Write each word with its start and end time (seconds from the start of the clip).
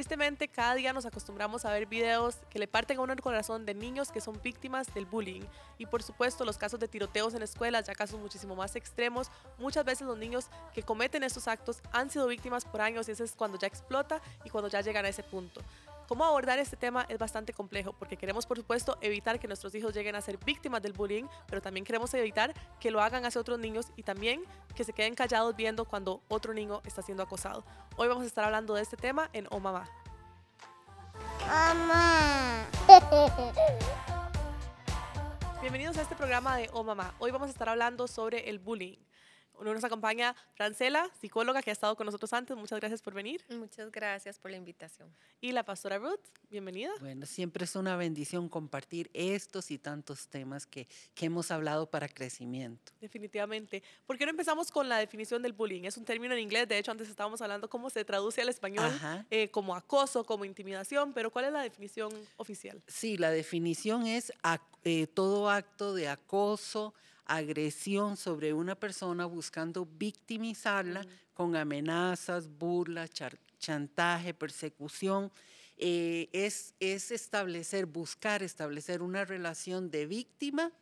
tristemente 0.00 0.48
cada 0.48 0.76
día 0.76 0.94
nos 0.94 1.04
acostumbramos 1.04 1.66
a 1.66 1.72
ver 1.72 1.84
videos 1.84 2.36
que 2.48 2.58
le 2.58 2.66
parten 2.66 2.96
a 2.96 3.02
uno 3.02 3.12
el 3.12 3.20
corazón 3.20 3.66
de 3.66 3.74
niños 3.74 4.10
que 4.10 4.22
son 4.22 4.40
víctimas 4.42 4.94
del 4.94 5.04
bullying. 5.04 5.42
Y 5.76 5.84
por 5.84 6.02
supuesto 6.02 6.46
los 6.46 6.56
casos 6.56 6.80
de 6.80 6.88
tiroteos 6.88 7.34
en 7.34 7.42
escuelas, 7.42 7.86
ya 7.86 7.94
casos 7.94 8.18
muchísimo 8.18 8.56
más 8.56 8.76
extremos. 8.76 9.30
Muchas 9.58 9.84
veces 9.84 10.06
los 10.06 10.16
niños 10.16 10.46
que 10.72 10.82
cometen 10.82 11.22
estos 11.22 11.48
actos 11.48 11.82
han 11.92 12.08
sido 12.08 12.26
víctimas 12.28 12.64
por 12.64 12.80
años 12.80 13.08
y 13.08 13.12
ese 13.12 13.24
es 13.24 13.32
cuando 13.32 13.58
ya 13.58 13.66
explota 13.66 14.22
y 14.42 14.48
cuando 14.48 14.70
ya 14.70 14.80
llegan 14.80 15.04
a 15.04 15.10
ese 15.10 15.22
punto. 15.22 15.60
Cómo 16.10 16.24
abordar 16.24 16.58
este 16.58 16.76
tema 16.76 17.06
es 17.08 17.18
bastante 17.18 17.52
complejo 17.52 17.92
porque 17.92 18.16
queremos, 18.16 18.44
por 18.44 18.56
supuesto, 18.56 18.98
evitar 19.00 19.38
que 19.38 19.46
nuestros 19.46 19.72
hijos 19.76 19.94
lleguen 19.94 20.16
a 20.16 20.20
ser 20.20 20.38
víctimas 20.38 20.82
del 20.82 20.92
bullying, 20.92 21.22
pero 21.46 21.62
también 21.62 21.86
queremos 21.86 22.12
evitar 22.14 22.52
que 22.80 22.90
lo 22.90 23.00
hagan 23.00 23.24
hacia 23.24 23.40
otros 23.40 23.60
niños 23.60 23.92
y 23.94 24.02
también 24.02 24.42
que 24.74 24.82
se 24.82 24.92
queden 24.92 25.14
callados 25.14 25.54
viendo 25.54 25.84
cuando 25.84 26.20
otro 26.26 26.52
niño 26.52 26.82
está 26.84 27.00
siendo 27.00 27.22
acosado. 27.22 27.64
Hoy 27.96 28.08
vamos 28.08 28.24
a 28.24 28.26
estar 28.26 28.44
hablando 28.44 28.74
de 28.74 28.82
este 28.82 28.96
tema 28.96 29.30
en 29.32 29.46
Oh 29.50 29.60
Mamá. 29.60 29.88
Mamá. 31.46 32.66
Bienvenidos 35.60 35.96
a 35.96 36.02
este 36.02 36.16
programa 36.16 36.56
de 36.56 36.70
Oh 36.72 36.82
Mamá. 36.82 37.14
Hoy 37.20 37.30
vamos 37.30 37.46
a 37.46 37.52
estar 37.52 37.68
hablando 37.68 38.08
sobre 38.08 38.50
el 38.50 38.58
bullying. 38.58 38.98
Nos 39.60 39.84
acompaña 39.84 40.34
Francela, 40.54 41.10
psicóloga 41.20 41.62
que 41.62 41.70
ha 41.70 41.72
estado 41.72 41.94
con 41.96 42.06
nosotros 42.06 42.32
antes. 42.32 42.56
Muchas 42.56 42.80
gracias 42.80 43.02
por 43.02 43.14
venir. 43.14 43.44
Muchas 43.50 43.92
gracias 43.92 44.38
por 44.38 44.50
la 44.50 44.56
invitación. 44.56 45.08
Y 45.40 45.52
la 45.52 45.64
pastora 45.64 45.98
Ruth, 45.98 46.20
bienvenida. 46.50 46.90
Bueno, 47.00 47.26
siempre 47.26 47.64
es 47.64 47.76
una 47.76 47.96
bendición 47.96 48.48
compartir 48.48 49.10
estos 49.12 49.70
y 49.70 49.78
tantos 49.78 50.28
temas 50.28 50.66
que, 50.66 50.88
que 51.14 51.26
hemos 51.26 51.50
hablado 51.50 51.90
para 51.90 52.08
crecimiento. 52.08 52.92
Definitivamente. 53.00 53.82
¿Por 54.06 54.18
qué 54.18 54.24
no 54.24 54.30
empezamos 54.30 54.70
con 54.70 54.88
la 54.88 54.98
definición 54.98 55.42
del 55.42 55.52
bullying? 55.52 55.84
Es 55.84 55.96
un 55.96 56.04
término 56.04 56.34
en 56.34 56.40
inglés, 56.40 56.66
de 56.66 56.78
hecho 56.78 56.90
antes 56.90 57.08
estábamos 57.08 57.40
hablando 57.40 57.68
cómo 57.68 57.90
se 57.90 58.04
traduce 58.04 58.42
al 58.42 58.48
español, 58.48 58.90
eh, 59.30 59.48
como 59.50 59.74
acoso, 59.74 60.24
como 60.24 60.44
intimidación, 60.44 61.12
pero 61.12 61.30
¿cuál 61.30 61.46
es 61.46 61.52
la 61.52 61.62
definición 61.62 62.12
oficial? 62.36 62.82
Sí, 62.86 63.16
la 63.16 63.30
definición 63.30 64.06
es 64.06 64.32
eh, 64.84 65.06
todo 65.06 65.50
acto 65.50 65.94
de 65.94 66.08
acoso, 66.08 66.94
agresión 67.36 68.16
sobre 68.16 68.52
una 68.52 68.74
persona 68.74 69.24
buscando 69.24 69.86
victimizarla 69.86 71.06
con 71.32 71.54
amenazas, 71.54 72.48
burlas, 72.48 73.10
chantaje, 73.58 74.34
persecución. 74.34 75.30
Eh, 75.78 76.28
es, 76.32 76.74
es 76.80 77.10
establecer, 77.12 77.86
buscar 77.86 78.42
establecer 78.42 79.00
una 79.00 79.24
relación 79.24 79.90
de 79.90 80.06
víctima, 80.06 80.72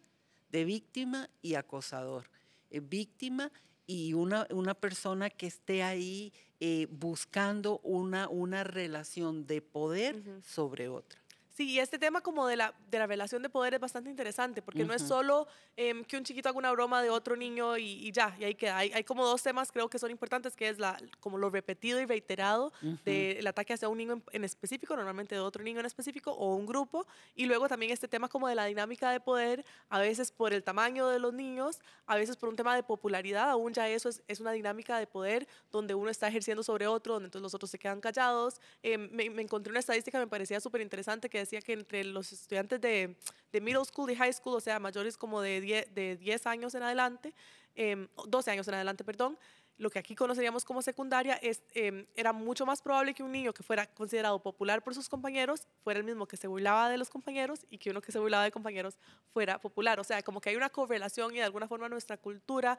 de 0.51 0.65
víctima 0.65 1.29
y 1.43 1.55
acosador. 1.55 2.31
Eh, 2.71 2.81
víctima 2.81 3.53
y 3.87 4.15
una, 4.15 4.47
una, 4.51 4.75
persona 4.75 5.31
que 5.31 5.47
esté 5.47 5.83
ahí 5.83 6.33
eh, 6.61 6.89
buscando 6.91 7.79
una, 7.83 8.29
una 8.29 8.65
relación 8.65 9.47
de 9.47 9.61
poder 9.61 10.23
sobre 10.45 10.89
otra. 10.89 11.21
Sí, 11.59 11.73
y 11.73 11.81
este 11.81 11.99
tema 11.99 12.21
como 12.21 12.47
de 12.47 12.55
la, 12.55 12.73
de 12.89 13.01
la 13.01 13.09
relación 13.09 13.43
de 13.43 13.49
poder 13.49 13.75
es 13.75 13.81
bastante 13.81 14.09
interesante, 14.09 14.63
porque 14.63 14.85
no 14.85 14.95
es 14.95 15.03
solo 15.03 15.49
em, 15.77 16.05
que 16.05 16.17
un 16.17 16.23
chiquito 16.23 16.49
haga 16.49 16.57
una 16.57 16.71
broma 16.71 17.03
de 17.03 17.11
otro 17.11 17.35
niño 17.35 17.77
y, 17.77 18.13
ya, 18.13 18.33
y 18.39 18.45
ahí 18.45 18.55
queda. 18.55 18.77
Hay, 18.79 18.93
hay, 18.93 19.03
como 19.03 19.27
dos 19.27 19.43
temas 19.43 19.73
creo 19.73 19.91
que 19.91 19.99
son 19.99 20.13
importantes, 20.13 20.55
que 20.55 20.69
es 20.69 20.79
la, 20.79 20.97
como 21.19 21.37
lo 21.37 21.51
repetido 21.51 22.01
y 22.01 22.07
reiterado 22.07 22.73
del 23.05 23.45
ataque 23.45 23.73
hacia 23.73 23.89
un 23.89 23.99
niño 23.99 24.23
en, 24.31 24.45
específico, 24.45 24.95
normalmente 24.95 25.35
de 25.35 25.41
otro 25.41 25.65
niño 25.65 25.81
en 25.81 25.87
específico 25.87 26.31
o 26.31 26.55
un 26.55 26.65
grupo, 26.65 27.09
y 27.35 27.47
luego 27.47 27.67
también 27.67 27.91
este 27.91 28.07
tema 28.07 28.29
como 28.29 28.47
de 28.47 28.55
la 28.55 28.67
dinámica 28.67 29.11
de 29.11 29.19
poder, 29.19 29.65
a 29.89 29.99
veces 29.99 30.31
por 30.31 30.53
el 30.53 30.63
tamaño 30.63 31.09
de 31.09 31.19
los 31.19 31.35
niños, 31.35 31.81
a 32.07 32.15
veces 32.15 32.37
por 32.37 32.51
un 32.51 32.55
tema 32.55 32.77
de 32.77 32.85
popularidad, 32.85 33.51
aún 33.51 33.73
ya 33.73 33.89
eso 33.89 34.09
es, 34.09 34.23
es 34.29 34.39
una 34.39 34.53
dinámica 34.53 34.97
de 34.97 35.09
poder 35.09 35.49
donde 35.73 35.97
uno 35.97 36.09
está 36.09 36.29
ejerciendo 36.29 36.63
sobre 36.63 36.87
otro, 36.87 37.15
donde 37.15 37.27
entonces 37.27 37.43
los 37.43 37.55
otros 37.55 37.69
se 37.69 37.81
quedan 37.81 38.01
callados. 38.01 38.61
Em, 38.81 39.11
me, 39.11 39.29
me 39.29 39.43
encontré 39.43 39.73
una 39.73 39.81
estadística, 39.81 40.21
me 40.21 40.29
parecía 40.29 40.61
súper 40.61 40.83
interesante, 40.83 41.29
que 41.29 41.48
decía 41.49 41.63
que 41.63 41.73
entre 41.73 42.05
los 42.05 42.31
estudiantes 42.33 42.79
de, 42.81 43.17
middle 43.53 43.85
school 43.85 44.11
y 44.11 44.17
high 44.17 44.33
school, 44.33 44.55
o 44.55 44.61
sea, 44.61 44.79
mayores 44.79 45.17
como 45.17 45.41
de 45.41 45.61
10, 45.61 45.95
de 45.95 46.17
10 46.17 46.47
años 46.47 46.75
en 46.75 46.83
adelante, 46.83 47.35
12 47.75 48.51
em, 48.51 48.53
años 48.53 48.69
en 48.69 48.75
adelante, 48.75 49.03
perdón, 49.03 49.39
lo 49.79 49.91
que 49.91 49.99
aquí 49.99 50.15
conoceríamos 50.15 50.65
como 50.65 50.83
secundaria, 50.83 51.35
es, 51.37 51.63
em, 51.73 52.05
era 52.15 52.33
mucho 52.33 52.67
más 52.67 52.83
probable 52.83 53.15
que 53.15 53.23
un 53.23 53.33
niño 53.33 53.55
que 53.55 53.63
fuera 53.63 53.87
considerado 53.87 54.39
popular 54.43 54.83
por 54.83 54.95
sus 54.95 55.09
compañeros 55.09 55.67
fuera 55.83 56.01
el 56.01 56.05
mismo 56.05 56.27
que 56.27 56.37
se 56.37 56.49
burlaba 56.49 56.91
de 56.91 56.99
los 56.99 57.09
compañeros 57.09 57.65
y 57.71 57.79
que 57.79 57.91
uno 57.91 58.03
que 58.03 58.13
se 58.13 58.19
burlaba 58.19 58.45
de 58.45 58.51
compañeros 58.51 58.99
fuera 59.33 59.59
popular. 59.59 60.01
O 60.01 60.05
sea, 60.05 60.23
como 60.23 60.41
que 60.41 60.51
hay 60.51 60.57
una 60.57 60.69
correlación 60.69 61.33
y 61.33 61.39
de 61.39 61.45
alguna 61.45 61.69
forma 61.69 61.89
nuestra 61.89 62.17
cultura 62.19 62.79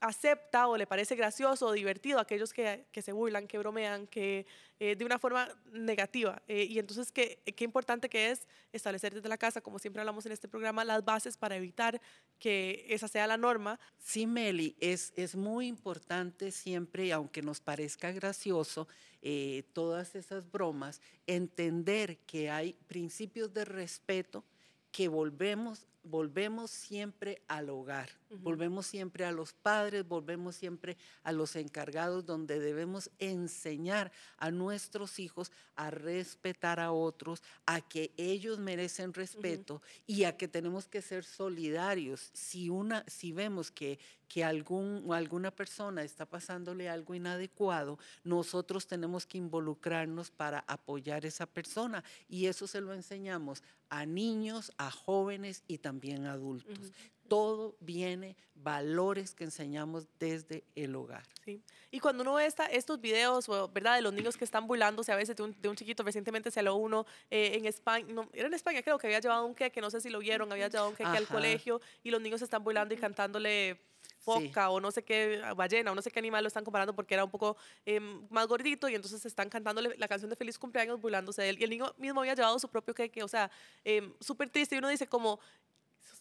acepta 0.00 0.68
o 0.68 0.76
le 0.76 0.86
parece 0.86 1.16
gracioso 1.16 1.66
o 1.66 1.72
divertido 1.72 2.18
a 2.18 2.22
aquellos 2.22 2.52
que, 2.52 2.86
que 2.92 3.02
se 3.02 3.12
burlan, 3.12 3.46
que 3.46 3.58
bromean, 3.58 4.06
que 4.06 4.46
eh, 4.78 4.94
de 4.94 5.04
una 5.04 5.18
forma 5.18 5.48
negativa. 5.72 6.42
Eh, 6.48 6.64
y 6.64 6.78
entonces, 6.78 7.10
¿qué, 7.10 7.40
qué 7.56 7.64
importante 7.64 8.08
que 8.08 8.30
es 8.30 8.46
establecer 8.72 9.14
desde 9.14 9.28
la 9.28 9.38
casa, 9.38 9.60
como 9.60 9.78
siempre 9.78 10.00
hablamos 10.00 10.26
en 10.26 10.32
este 10.32 10.48
programa, 10.48 10.84
las 10.84 11.04
bases 11.04 11.36
para 11.36 11.56
evitar 11.56 12.00
que 12.38 12.84
esa 12.88 13.08
sea 13.08 13.26
la 13.26 13.36
norma. 13.36 13.80
Sí, 13.98 14.26
Meli, 14.26 14.76
es, 14.80 15.12
es 15.16 15.34
muy 15.34 15.66
importante 15.66 16.50
siempre, 16.50 17.12
aunque 17.12 17.42
nos 17.42 17.60
parezca 17.60 18.12
gracioso, 18.12 18.88
eh, 19.22 19.64
todas 19.72 20.14
esas 20.14 20.50
bromas, 20.50 21.00
entender 21.26 22.18
que 22.26 22.50
hay 22.50 22.74
principios 22.86 23.52
de 23.52 23.64
respeto 23.64 24.44
que 24.92 25.08
volvemos 25.08 25.86
volvemos 26.06 26.70
siempre 26.70 27.42
al 27.48 27.68
hogar, 27.68 28.08
volvemos 28.30 28.86
siempre 28.86 29.24
a 29.24 29.32
los 29.32 29.52
padres, 29.52 30.06
volvemos 30.06 30.54
siempre 30.54 30.96
a 31.22 31.32
los 31.32 31.56
encargados 31.56 32.24
donde 32.24 32.60
debemos 32.60 33.10
enseñar 33.18 34.12
a 34.38 34.50
nuestros 34.50 35.18
hijos 35.18 35.50
a 35.74 35.90
respetar 35.90 36.80
a 36.80 36.92
otros, 36.92 37.42
a 37.66 37.80
que 37.80 38.12
ellos 38.16 38.58
merecen 38.58 39.12
respeto 39.12 39.82
y 40.06 40.24
a 40.24 40.36
que 40.36 40.48
tenemos 40.48 40.86
que 40.86 41.02
ser 41.02 41.24
solidarios. 41.24 42.30
Si, 42.32 42.70
una, 42.70 43.04
si 43.08 43.32
vemos 43.32 43.70
que, 43.70 43.98
que 44.28 44.44
algún, 44.44 45.06
alguna 45.12 45.50
persona 45.50 46.02
está 46.02 46.24
pasándole 46.24 46.88
algo 46.88 47.14
inadecuado, 47.14 47.98
nosotros 48.24 48.86
tenemos 48.86 49.26
que 49.26 49.38
involucrarnos 49.38 50.30
para 50.30 50.60
apoyar 50.60 51.24
a 51.24 51.28
esa 51.28 51.46
persona 51.46 52.04
y 52.28 52.46
eso 52.46 52.66
se 52.66 52.80
lo 52.80 52.94
enseñamos 52.94 53.62
a 53.88 54.04
niños, 54.06 54.72
a 54.78 54.90
jóvenes 54.90 55.62
y 55.68 55.78
también 55.78 55.95
también 55.96 56.26
adultos. 56.26 56.92
Todo 57.26 57.74
viene, 57.80 58.36
valores 58.54 59.34
que 59.34 59.44
enseñamos 59.44 60.06
desde 60.18 60.62
el 60.74 60.94
hogar. 60.94 61.24
Sí. 61.44 61.62
Y 61.90 62.00
cuando 62.00 62.22
uno 62.22 62.34
ve 62.34 62.44
esta, 62.44 62.66
estos 62.66 63.00
videos, 63.00 63.48
¿verdad? 63.72 63.96
De 63.96 64.02
los 64.02 64.12
niños 64.12 64.36
que 64.36 64.44
están 64.44 64.66
burlándose 64.66 65.10
a 65.10 65.16
veces 65.16 65.34
de 65.34 65.42
un, 65.42 65.56
de 65.60 65.68
un 65.68 65.74
chiquito, 65.74 66.02
recientemente 66.02 66.50
se 66.50 66.62
lo 66.62 66.76
uno 66.76 67.06
eh, 67.30 67.52
en 67.54 67.64
España, 67.64 68.06
no, 68.10 68.28
era 68.34 68.46
en 68.46 68.54
España 68.54 68.82
creo 68.82 68.98
que 68.98 69.06
había 69.06 69.20
llevado 69.20 69.46
un 69.46 69.54
queque, 69.54 69.80
no 69.80 69.90
sé 69.90 70.00
si 70.00 70.10
lo 70.10 70.18
vieron, 70.18 70.52
había 70.52 70.68
llevado 70.68 70.90
un 70.90 70.94
queque 70.94 71.16
al 71.16 71.26
colegio 71.26 71.80
y 72.04 72.10
los 72.10 72.20
niños 72.20 72.40
se 72.40 72.44
están 72.44 72.62
burlando 72.62 72.94
y 72.94 72.98
cantándole 72.98 73.80
foca 74.18 74.70
o 74.70 74.80
no 74.80 74.90
sé 74.90 75.02
qué 75.02 75.40
ballena 75.56 75.92
o 75.92 75.94
no 75.94 76.02
sé 76.02 76.10
qué 76.10 76.18
animal 76.18 76.42
lo 76.42 76.48
están 76.48 76.64
comparando 76.64 76.94
porque 76.94 77.14
era 77.14 77.24
un 77.24 77.30
poco 77.30 77.56
em, 77.84 78.26
más 78.28 78.46
gordito 78.46 78.88
y 78.88 78.94
entonces 78.94 79.24
están 79.24 79.48
cantándole 79.48 79.96
la 79.96 80.08
canción 80.08 80.28
de 80.28 80.36
feliz 80.36 80.58
cumpleaños 80.58 81.00
burlándose 81.00 81.42
de 81.42 81.50
él 81.50 81.60
y 81.60 81.64
el 81.64 81.70
niño 81.70 81.94
mismo 81.96 82.20
había 82.20 82.34
llevado 82.34 82.58
su 82.58 82.68
propio 82.68 82.94
queque, 82.94 83.22
o 83.22 83.28
sea, 83.28 83.50
eh, 83.84 84.12
súper 84.20 84.50
triste 84.50 84.74
y 84.74 84.78
uno 84.78 84.88
dice 84.88 85.06
como 85.06 85.38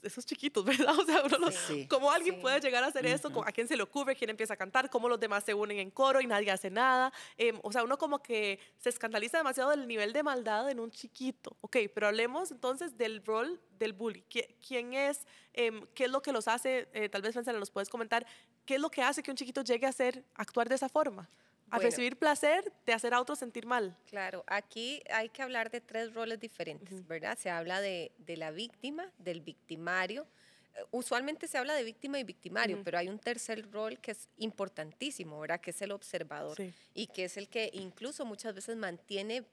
esos 0.03 0.25
chiquitos, 0.25 0.63
¿verdad? 0.65 0.97
O 0.97 1.05
sea, 1.05 1.23
uno 1.23 1.47
¿cómo 1.89 2.11
alguien 2.11 2.39
puede 2.39 2.59
llegar 2.59 2.83
a 2.83 2.87
hacer 2.87 3.05
eso? 3.05 3.31
¿A 3.45 3.51
quién 3.51 3.67
se 3.67 3.75
le 3.75 3.83
ocurre? 3.83 4.15
¿Quién 4.15 4.29
empieza 4.29 4.53
a 4.53 4.57
cantar? 4.57 4.89
¿Cómo 4.89 5.09
los 5.09 5.19
demás 5.19 5.43
se 5.43 5.53
unen 5.53 5.79
en 5.79 5.91
coro 5.91 6.21
y 6.21 6.27
nadie 6.27 6.51
hace 6.51 6.69
nada? 6.69 7.11
Em, 7.37 7.59
o 7.63 7.71
sea, 7.71 7.83
uno 7.83 7.97
como 7.97 8.21
que 8.21 8.59
se 8.77 8.89
escandaliza 8.89 9.37
demasiado 9.37 9.71
del 9.71 9.87
nivel 9.87 10.13
de 10.13 10.23
maldad 10.23 10.69
en 10.69 10.79
un 10.79 10.91
chiquito. 10.91 11.57
Ok, 11.61 11.77
pero 11.93 12.07
hablemos 12.07 12.51
entonces 12.51 12.97
del 12.97 13.25
rol 13.25 13.61
del 13.77 13.93
bully. 13.93 14.23
¿Quién 14.65 14.93
es? 14.93 15.25
Em, 15.53 15.85
¿Qué 15.93 16.05
es 16.05 16.11
lo 16.11 16.21
que 16.21 16.31
los 16.31 16.47
hace? 16.47 16.87
Eh, 16.93 17.09
tal 17.09 17.21
vez, 17.21 17.33
Francela, 17.33 17.59
nos 17.59 17.71
puedes 17.71 17.89
comentar. 17.89 18.25
¿Qué 18.65 18.75
es 18.75 18.81
lo 18.81 18.89
que 18.89 19.01
hace 19.01 19.21
que 19.21 19.31
un 19.31 19.37
chiquito 19.37 19.63
llegue 19.63 19.85
a 19.85 19.91
ser, 19.91 20.23
actuar 20.35 20.69
de 20.69 20.75
esa 20.75 20.89
forma? 20.89 21.29
A 21.71 21.79
recibir 21.79 22.17
placer 22.17 22.71
de 22.85 22.93
hacer 22.93 23.13
a 23.13 23.21
otros 23.21 23.39
sentir 23.39 23.65
mal. 23.65 23.95
Claro, 24.09 24.43
aquí 24.47 25.01
hay 25.11 25.29
que 25.29 25.41
hablar 25.41 25.71
de 25.71 25.81
tres 25.81 26.13
roles 26.13 26.39
diferentes, 26.39 27.05
¿verdad? 27.07 27.37
Se 27.37 27.49
habla 27.49 27.81
de, 27.81 28.11
de, 28.19 28.37
la 28.37 28.51
víctima, 28.51 29.11
del 29.17 29.41
victimario. 29.41 30.27
Eh, 30.75 30.83
usualmente 30.91 31.47
se 31.47 31.57
habla 31.57 31.73
de 31.73 31.83
víctima 31.83 32.19
y 32.19 32.23
victimario, 32.23 32.81
pero 32.83 32.97
hay 32.97 33.07
un 33.07 33.19
tercer 33.19 33.69
rol 33.71 33.99
que 33.99 34.11
es 34.11 34.29
importantísimo, 34.37 35.39
¿verdad? 35.39 35.59
Que 35.59 35.71
es 35.71 35.81
el 35.81 35.91
observador 35.91 36.57
y 36.93 37.07
que 37.07 37.25
es 37.25 37.37
el 37.37 37.49
que 37.49 37.69
incluso 37.73 38.25
muchas 38.25 38.53
veces 38.53 38.77
mantiene 38.77 39.43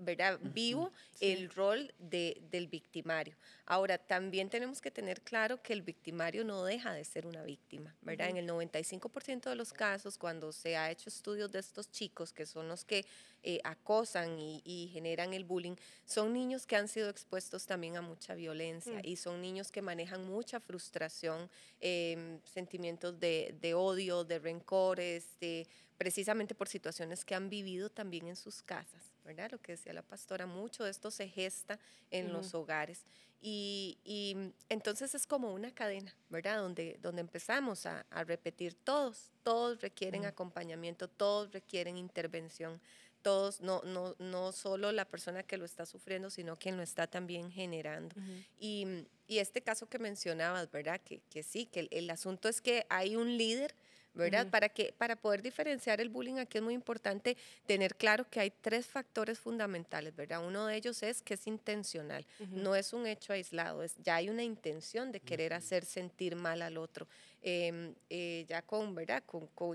¿verdad? 0.00 0.38
vivo 0.42 0.92
el 1.20 1.50
rol 1.50 1.92
de, 1.98 2.40
del 2.50 2.66
victimario. 2.66 3.36
Ahora, 3.66 3.98
también 3.98 4.50
tenemos 4.50 4.80
que 4.80 4.90
tener 4.90 5.20
claro 5.20 5.62
que 5.62 5.72
el 5.72 5.82
victimario 5.82 6.44
no 6.44 6.64
deja 6.64 6.92
de 6.92 7.04
ser 7.04 7.26
una 7.26 7.42
víctima, 7.42 7.94
¿verdad? 8.02 8.28
En 8.28 8.36
el 8.36 8.48
95% 8.48 9.48
de 9.48 9.54
los 9.54 9.72
casos, 9.72 10.18
cuando 10.18 10.52
se 10.52 10.76
ha 10.76 10.90
hecho 10.90 11.08
estudios 11.08 11.52
de 11.52 11.60
estos 11.60 11.90
chicos, 11.90 12.32
que 12.32 12.46
son 12.46 12.68
los 12.68 12.84
que 12.84 13.04
eh, 13.42 13.60
acosan 13.64 14.38
y, 14.38 14.90
generan 14.92 15.32
el 15.34 15.44
bullying, 15.44 15.76
son 16.04 16.32
niños 16.32 16.66
que 16.66 16.76
han 16.76 16.88
sido 16.88 17.08
expuestos 17.08 17.66
también 17.66 17.96
a 17.96 18.02
mucha 18.02 18.34
violencia 18.34 18.98
mm. 18.98 19.04
y 19.04 19.16
son 19.16 19.40
niños 19.40 19.70
que 19.70 19.82
manejan 19.82 20.26
mucha 20.26 20.60
frustración, 20.60 21.48
em, 21.80 22.40
sentimientos 22.44 23.18
de, 23.20 23.54
de 23.60 23.74
odio, 23.74 24.24
de 24.24 24.38
rencores, 24.38 25.38
de 25.40 25.66
precisamente 26.00 26.54
por 26.54 26.66
situaciones 26.66 27.26
que 27.26 27.34
han 27.34 27.50
vivido 27.50 27.90
también 27.90 28.28
en 28.28 28.36
sus 28.36 28.62
casas, 28.62 29.12
¿verdad? 29.30 29.52
Lo 29.52 29.58
que 29.58 29.72
decía 29.72 29.92
la 29.92 30.02
pastora, 30.02 30.46
mucho 30.46 30.82
de 30.82 30.90
esto 30.90 31.10
se 31.10 31.28
gesta 31.28 31.78
en 32.10 32.32
los 32.32 32.52
hogares. 32.52 33.04
Y, 33.40 34.52
entonces 34.68 35.14
es 35.14 35.26
como 35.26 35.54
una 35.54 35.72
cadena, 35.72 36.14
¿verdad? 36.28 36.58
Donde, 36.58 36.98
donde 37.00 37.20
empezamos 37.20 37.86
a, 37.86 38.04
repetir 38.24 38.74
todos, 38.74 39.30
todos 39.42 39.80
requieren 39.80 40.26
acompañamiento, 40.26 41.08
todos 41.08 41.52
requieren 41.52 41.96
intervención, 41.96 42.80
todos, 43.22 43.60
no, 43.60 43.82
no, 43.84 44.16
no 44.18 44.52
solo 44.52 44.92
la 44.92 45.04
persona 45.04 45.42
que 45.42 45.56
lo 45.58 45.64
está 45.64 45.86
sufriendo, 45.86 46.28
sino 46.28 46.56
quien 46.56 46.76
lo 46.76 46.82
está 46.82 47.06
también 47.06 47.50
generando. 47.50 48.14
y, 48.58 49.06
este 49.28 49.62
caso 49.62 49.88
que 49.88 50.00
mencionabas, 50.00 50.70
¿verdad? 50.72 51.00
Que, 51.00 51.20
que 51.30 51.44
sí, 51.44 51.64
que 51.66 51.86
el, 51.92 52.10
asunto 52.10 52.48
es 52.48 52.60
que 52.60 52.84
hay 52.90 53.14
un 53.14 53.38
líder. 53.38 53.74
¿Verdad? 54.14 54.48
para, 54.48 54.68
que, 54.68 54.92
para 54.96 55.16
poder 55.16 55.42
diferenciar 55.42 56.00
el 56.00 56.08
bullying 56.08 56.36
aquí 56.36 56.58
es 56.58 56.64
muy 56.64 56.74
importante 56.74 57.36
tener 57.66 57.96
claro 57.96 58.28
que 58.28 58.40
hay 58.40 58.50
tres 58.50 58.86
factores 58.86 59.38
fundamentales, 59.38 60.14
¿verdad? 60.14 60.44
Uno 60.46 60.66
de 60.66 60.76
ellos 60.76 61.02
es 61.02 61.22
que 61.22 61.34
es 61.34 61.46
intencional, 61.46 62.26
no 62.50 62.74
es 62.74 62.92
un 62.92 63.06
hecho 63.06 63.32
aislado, 63.32 63.82
es, 63.82 63.96
ya 64.02 64.16
hay 64.16 64.28
una 64.28 64.42
intención 64.42 65.12
de 65.12 65.20
querer 65.20 65.54
hacer 65.54 65.84
sentir 65.84 66.36
mal 66.36 66.62
al 66.62 66.76
otro, 66.76 67.06
em, 67.42 67.94
eh, 68.08 68.44
ya, 68.48 68.62
con, 68.62 68.94
¿verdad? 68.94 69.22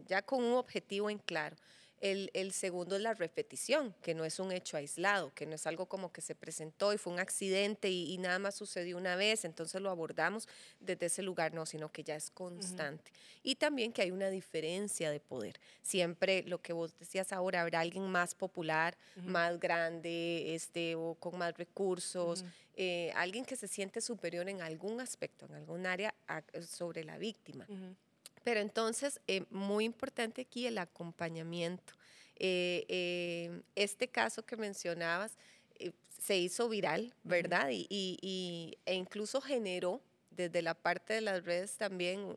ya 0.08 0.22
con 0.22 0.44
un 0.44 0.54
objetivo 0.54 1.10
en 1.10 1.18
claro. 1.20 1.56
El, 2.02 2.52
segundo 2.52 2.96
es 2.96 3.02
la 3.02 3.14
repetición, 3.14 3.96
que 4.02 4.14
no 4.14 4.26
es 4.26 4.40
un 4.40 4.52
hecho 4.52 4.78
aislado, 4.78 5.34
que 5.34 5.46
no 5.46 5.56
es 5.56 5.66
algo 5.66 5.88
como 5.88 6.12
que 6.12 6.22
se 6.22 6.36
presentó 6.36 6.94
y 6.94 6.98
fue 6.98 7.14
un 7.14 7.20
accidente 7.20 7.90
y, 7.90 8.18
nada 8.18 8.38
más 8.38 8.56
sucedió 8.56 8.98
una 8.98 9.16
vez, 9.16 9.44
entonces 9.44 9.82
lo 9.82 9.90
abordamos 9.90 10.48
desde 10.80 11.08
ese 11.08 11.24
lugar, 11.24 11.54
no, 11.54 11.66
sino 11.66 11.92
que 11.92 12.04
ya 12.04 12.16
es 12.16 12.30
constante. 12.30 13.12
Y 13.44 13.56
también 13.56 13.92
que 13.92 14.02
hay 14.02 14.12
una 14.12 14.30
diferencia 14.30 15.10
de 15.10 15.20
poder. 15.20 15.60
Siempre 15.82 16.44
lo 16.44 16.62
que 16.62 16.74
vos 16.74 16.98
decías 17.00 17.32
ahora, 17.34 17.62
habrá 17.62 17.80
alguien 17.80 18.08
más 18.12 18.36
popular, 18.36 18.98
más 19.16 19.60
grande, 19.60 20.54
este, 20.54 20.96
o 20.96 21.16
con 21.16 21.38
más 21.38 21.58
recursos, 21.58 22.46
eh, 22.76 23.12
alguien 23.16 23.46
que 23.46 23.56
se 23.56 23.68
siente 23.68 24.02
superior 24.02 24.48
en 24.50 24.62
algún 24.62 25.00
aspecto, 25.00 25.46
en 25.46 25.56
algún 25.56 25.86
área 25.86 26.14
sobre 26.62 27.04
la 27.04 27.18
víctima. 27.18 27.66
Pero 28.46 28.60
entonces, 28.60 29.20
eh, 29.26 29.44
muy 29.50 29.86
importante 29.86 30.44
aquí 30.44 30.68
el 30.68 30.78
acompañamiento. 30.78 31.94
Eh, 32.36 32.86
eh, 32.90 33.62
este 33.74 34.08
caso 34.08 34.46
que 34.46 34.56
mencionabas 34.56 35.36
se 36.22 36.38
hizo 36.38 36.70
viral, 36.70 37.14
¿verdad? 37.24 37.70
y, 37.72 38.78
e 38.86 38.94
incluso 38.94 39.42
generó 39.42 40.00
desde 40.30 40.62
la 40.62 40.76
parte 40.76 41.14
de 41.14 41.22
las 41.22 41.44
redes 41.44 41.76
también 41.78 42.36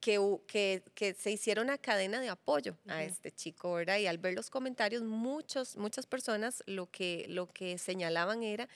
que, 0.00 0.82
que, 0.94 1.14
se 1.14 1.30
hiciera 1.32 1.60
una 1.60 1.76
cadena 1.76 2.20
de 2.20 2.28
apoyo 2.28 2.76
a 2.86 3.02
este 3.02 3.32
chico, 3.32 3.74
¿verdad? 3.74 3.98
Y 3.98 4.06
al 4.06 4.18
ver 4.18 4.34
los 4.34 4.50
comentarios, 4.50 5.02
muchos, 5.02 5.76
muchas 5.76 6.06
personas 6.06 6.62
lo 6.66 6.88
que, 6.90 7.26
lo 7.28 7.48
que 7.48 7.76
señalaban 7.76 8.44
era, 8.44 8.68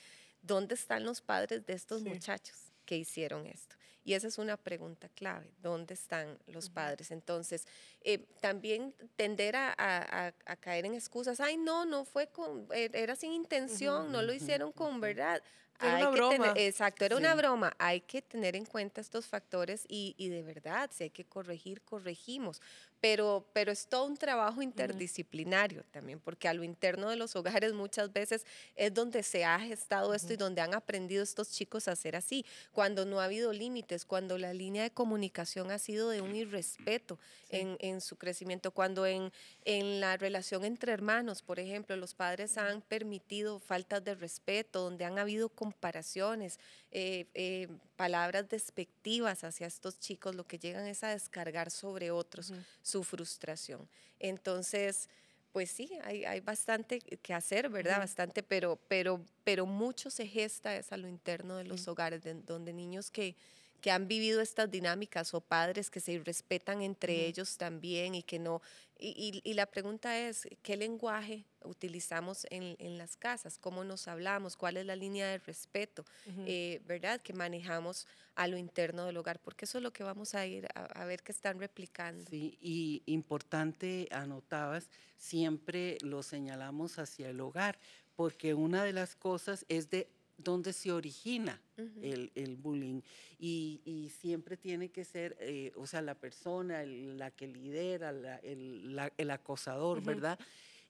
¿dónde 0.42 0.74
están 0.74 1.04
los 1.04 1.20
padres 1.20 1.64
de 1.66 1.74
estos 1.74 2.02
muchachos 2.02 2.56
que 2.84 2.96
hicieron 2.96 3.46
esto? 3.46 3.77
Y 4.08 4.14
esa 4.14 4.26
es 4.26 4.38
una 4.38 4.56
pregunta 4.56 5.10
clave, 5.10 5.52
¿dónde 5.60 5.92
están 5.92 6.38
los 6.46 6.70
padres? 6.70 7.10
Entonces, 7.10 7.66
eh, 8.00 8.24
también 8.40 8.94
tender 9.16 9.54
a, 9.54 10.32
caer 10.60 10.86
en 10.86 10.94
excusas, 10.94 11.40
ay, 11.40 11.58
no, 11.58 11.84
no 11.84 12.06
fue 12.06 12.28
con, 12.28 12.66
e, 12.72 12.88
era 12.94 13.16
sin 13.16 13.32
intención, 13.32 14.10
no 14.10 14.22
lo 14.22 14.32
hicieron 14.32 14.72
con 14.72 14.98
verdad. 15.02 15.42
Era 15.78 15.98
una 15.98 16.08
broma. 16.08 16.54
exacto, 16.56 17.04
era 17.04 17.18
una 17.18 17.34
broma. 17.34 17.74
Hay 17.78 18.00
que 18.00 18.22
tener 18.22 18.56
en 18.56 18.64
cuenta 18.64 19.02
estos 19.02 19.26
factores 19.26 19.84
y, 19.86 20.14
y, 20.16 20.30
de 20.30 20.42
verdad, 20.42 20.88
si 20.90 21.04
hay 21.04 21.10
que 21.10 21.26
corregir, 21.26 21.82
corregimos 21.82 22.62
pero, 23.00 23.46
pero 23.52 23.70
es 23.70 23.86
todo 23.86 24.06
un 24.06 24.16
trabajo 24.16 24.62
interdisciplinario 24.62 25.84
también, 25.90 26.20
porque 26.20 26.48
a 26.48 26.54
lo 26.54 26.64
interno 26.64 27.10
de 27.10 27.16
los 27.16 27.36
hogares 27.36 27.72
muchas 27.72 28.12
veces 28.12 28.44
es 28.74 28.92
donde 28.92 29.22
se 29.22 29.44
ha 29.44 29.58
gestado 29.60 30.14
esto 30.14 30.32
y 30.32 30.36
donde 30.36 30.60
han 30.60 30.74
aprendido 30.74 31.22
estos 31.22 31.50
chicos 31.50 31.88
a 31.88 31.96
ser 31.96 32.16
así, 32.16 32.44
cuando 32.72 33.04
no 33.04 33.20
ha 33.20 33.24
habido 33.24 33.52
límites, 33.52 34.04
cuando 34.04 34.38
la 34.38 34.52
línea 34.52 34.82
de 34.82 34.90
comunicación 34.90 35.70
ha 35.70 35.78
sido 35.78 36.10
de 36.10 36.20
un 36.20 36.34
irrespeto 36.34 37.18
en, 37.50 37.76
en, 37.80 38.00
su 38.00 38.16
crecimiento, 38.16 38.72
cuando 38.72 39.06
en, 39.06 39.32
en 39.64 40.00
la 40.00 40.16
relación 40.16 40.64
entre 40.64 40.92
hermanos, 40.92 41.42
por 41.42 41.60
ejemplo, 41.60 41.96
los 41.96 42.14
padres 42.14 42.58
han 42.58 42.82
permitido 42.82 43.58
faltas 43.58 44.04
de 44.04 44.14
respeto, 44.14 44.82
donde 44.82 45.04
han 45.04 45.18
habido 45.18 45.48
comparaciones, 45.48 46.58
eh, 46.90 47.26
eh, 47.34 47.68
palabras 47.98 48.48
despectivas 48.48 49.42
hacia 49.42 49.66
estos 49.66 49.98
chicos, 49.98 50.36
lo 50.36 50.46
que 50.46 50.60
llegan 50.60 50.86
es 50.86 51.02
a 51.02 51.08
descargar 51.08 51.72
sobre 51.72 52.12
otros 52.12 52.52
su 52.80 53.02
frustración. 53.02 53.88
Entonces, 54.20 55.08
pues 55.52 55.72
sí, 55.72 55.90
hay, 56.04 56.24
hay, 56.24 56.38
bastante 56.38 57.00
que 57.00 57.34
hacer, 57.34 57.68
¿verdad? 57.68 57.98
Bastante, 57.98 58.44
pero, 58.44 58.78
pero, 58.86 59.20
pero 59.42 59.66
mucho 59.66 60.10
se 60.10 60.28
gesta 60.28 60.76
es 60.76 60.92
a 60.92 60.96
lo 60.96 61.08
interno 61.08 61.56
de 61.56 61.64
los 61.64 61.88
hogares, 61.88 62.22
donde 62.46 62.72
niños 62.72 63.10
que, 63.10 63.34
que 63.80 63.90
han 63.90 64.08
vivido 64.08 64.40
estas 64.40 64.70
dinámicas 64.70 65.34
o 65.34 65.40
padres 65.40 65.90
que 65.90 66.00
se 66.00 66.18
respetan 66.18 66.82
entre 66.82 67.26
ellos 67.26 67.56
también 67.56 68.14
y 68.14 68.22
que 68.22 68.38
no... 68.38 68.60
Y, 69.00 69.40
y, 69.44 69.54
la 69.54 69.66
pregunta 69.66 70.18
es, 70.18 70.48
¿qué 70.60 70.76
lenguaje 70.76 71.44
utilizamos 71.62 72.48
en, 72.50 72.74
en, 72.80 72.98
las 72.98 73.16
casas? 73.16 73.56
¿Cómo 73.56 73.84
nos 73.84 74.08
hablamos? 74.08 74.56
¿Cuál 74.56 74.76
es 74.76 74.86
la 74.86 74.96
línea 74.96 75.28
de 75.28 75.38
respeto? 75.38 76.04
Eh, 76.46 76.82
¿Verdad? 76.84 77.20
Que 77.20 77.32
manejamos 77.32 78.08
a 78.34 78.48
lo 78.48 78.56
interno 78.56 79.04
del 79.04 79.16
hogar, 79.16 79.38
porque 79.38 79.66
eso 79.66 79.78
es 79.78 79.84
lo 79.84 79.92
que 79.92 80.02
vamos 80.02 80.34
a 80.34 80.44
ir 80.46 80.66
a, 80.74 80.86
a 80.86 81.04
ver 81.04 81.22
que 81.22 81.30
están 81.30 81.60
replicando. 81.60 82.28
Sí, 82.28 82.58
y 82.60 83.04
importante, 83.06 84.08
anotabas, 84.10 84.90
siempre 85.16 85.98
lo 86.00 86.24
señalamos 86.24 86.98
hacia 86.98 87.30
el 87.30 87.40
hogar, 87.40 87.78
porque 88.16 88.54
una 88.54 88.82
de 88.82 88.94
las 88.94 89.14
cosas 89.14 89.64
es 89.68 89.90
de 89.90 90.10
dónde 90.38 90.72
se 90.72 90.90
origina 90.92 91.60
el, 92.00 92.56
bullying. 92.56 93.02
Y, 93.38 94.10
siempre 94.18 94.56
tiene 94.56 94.88
que 94.90 95.04
ser, 95.04 95.36
eh, 95.40 95.72
o 95.76 95.86
sea, 95.86 96.00
la 96.00 96.14
persona, 96.14 96.84
la 96.84 97.30
que 97.30 97.46
lidera, 97.46 98.10
el, 98.42 99.30
acosador, 99.30 100.02
¿verdad? 100.02 100.38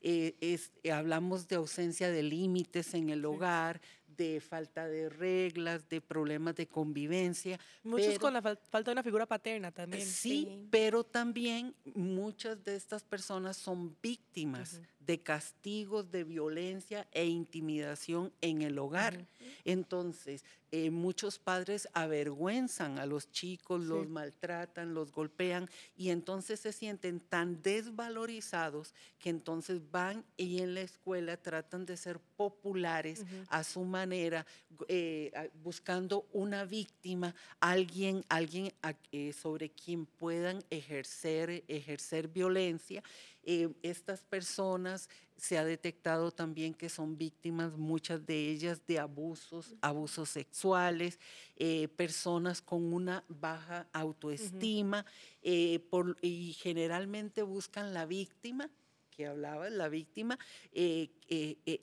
Eh, 0.01 0.37
es, 0.41 0.71
hablamos 0.93 1.49
de 1.49 1.57
ausencia 1.57 2.11
de 2.11 2.23
límites 2.23 2.95
en 2.95 3.11
el 3.11 3.25
hogar, 3.25 3.81
de 4.07 4.41
falta 4.41 4.87
de 4.87 5.09
reglas, 5.09 5.89
de 5.89 6.01
problemas 6.01 6.55
de 6.57 6.67
convivencia. 6.67 7.59
Muchos 7.83 8.19
con 8.19 8.33
la 8.33 8.43
falta 8.43 8.91
de 8.91 8.93
una 8.93 9.03
figura 9.03 9.27
paterna 9.27 9.73
también. 9.73 10.07
Sí, 10.07 10.67
pero 10.71 11.05
también 11.05 11.75
muchas 11.95 12.63
de 12.65 12.77
estas 12.77 13.05
personas 13.05 13.57
son 13.57 13.97
víctimas 14.03 14.81
de 15.09 15.23
castigos, 15.23 16.11
de 16.11 16.23
violencia 16.23 17.09
e 17.13 17.25
intimidación 17.25 18.31
en 18.43 18.61
el 18.61 18.79
hogar. 18.79 19.27
Entonces, 19.65 20.45
eh, 20.71 20.91
muchos 20.91 21.39
padres 21.39 21.89
avergüenzan 21.95 22.99
a 22.99 23.07
los 23.07 23.33
chicos, 23.33 23.83
los 23.83 24.07
maltratan, 24.07 24.93
los 24.93 25.11
golpean 25.11 25.67
y 25.97 26.11
entonces 26.11 26.61
se 26.61 26.75
sienten 26.75 27.21
tan 27.21 27.63
desvalorizados 27.63 28.93
que 29.19 29.31
entonces 29.31 29.81
van 29.91 30.27
y 30.37 30.59
en 30.59 30.75
la 30.75 30.83
escuela 30.83 31.39
tratan 31.39 31.87
de 31.87 31.97
ser 31.97 32.21
populares 32.37 33.25
a 33.49 33.65
su 33.65 33.85
manera, 33.85 34.45
eh, 34.89 35.33
buscando 35.65 36.27
una 36.35 36.67
víctima, 36.67 37.35
alguien, 37.61 38.23
alguien 38.29 38.71
eh, 39.11 39.33
sobre 39.33 39.71
quien 39.71 40.05
puedan 40.05 40.63
ejercer, 40.69 41.65
ejercer 41.67 42.29
violencia 42.29 43.03
eh, 43.51 43.71
estas 43.81 44.25
personas 44.25 45.09
se 45.39 45.57
ha 45.57 45.65
detectado 45.65 46.31
también 46.31 46.75
que 46.75 46.91
son 46.91 47.17
víctimas, 47.17 47.79
muchas 47.79 48.27
de 48.27 48.51
ellas, 48.51 48.85
de 48.87 48.99
abusos, 48.99 49.75
abusos 49.81 50.29
sexuales, 50.29 51.19
eh, 51.57 51.89
personas 51.89 52.61
con 52.61 52.93
una 52.93 53.25
baja 53.27 53.89
autoestima 53.95 55.07
eh, 55.41 55.81
y 56.21 56.53
generalmente 56.61 57.43
buscan 57.43 57.95
la 57.95 58.05
víctima, 58.05 58.69
que 59.09 59.27
hablaba, 59.27 59.71
la 59.71 59.89
víctima, 59.89 60.39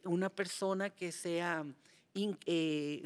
una 0.03 0.29
persona 0.29 0.91
que 0.91 1.11
sea... 1.11 1.65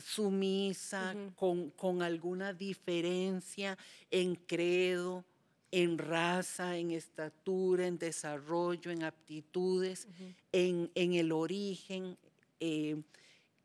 sumisa, 0.04 1.16
con, 1.36 1.72
con, 1.72 2.04
alguna 2.04 2.54
diferencia 2.54 3.76
en 4.12 4.36
credo, 4.36 5.26
en 5.72 5.98
raza, 5.98 6.78
en 6.78 6.92
estatura, 6.92 7.86
en 7.86 7.98
desarrollo, 7.98 8.92
en 8.92 9.04
aptitudes, 9.04 10.08
en, 10.52 10.90
el 10.96 11.32
origen, 11.32 12.18
eh, 12.60 13.02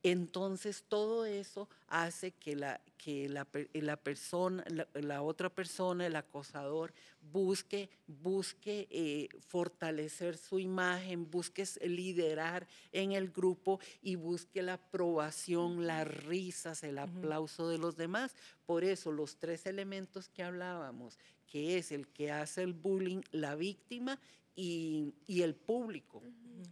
Entonces 0.05 0.85
todo 0.87 1.25
eso 1.25 1.67
hace 1.89 2.33
que 2.33 2.55
la, 2.55 2.79
que 2.99 3.27
la, 3.31 3.49
la 3.73 3.97
persona, 3.97 4.63
la, 4.93 5.23
otra 5.23 5.49
persona, 5.49 6.05
el 6.07 6.15
acosador, 6.15 6.93
busque, 7.33 7.89
busque 8.07 8.87
eh, 8.91 9.31
fortalecer 9.41 10.37
su 10.37 10.59
imagen, 10.59 11.31
busque 11.31 11.65
liderar 11.87 12.69
en 12.93 13.13
el 13.13 13.31
grupo 13.31 13.81
y 14.03 14.17
busque 14.17 14.63
la 14.63 14.75
aprobación, 14.75 15.87
las 15.87 16.07
risas, 16.07 16.85
el 16.85 16.99
aplauso 16.99 17.71
de 17.71 17.79
los 17.79 17.97
demás. 17.97 18.37
Por 18.67 18.85
eso 18.85 19.11
los 19.11 19.39
tres 19.39 19.65
elementos 19.65 20.29
que 20.29 20.43
hablábamos, 20.43 21.19
que 21.47 21.79
es 21.79 21.91
el 21.93 22.09
que 22.09 22.31
hace 22.31 22.63
el 22.63 22.75
bullying, 22.75 23.23
la 23.31 23.55
víctima 23.55 24.21
y, 24.57 25.15
el 25.29 25.55
público, 25.55 26.23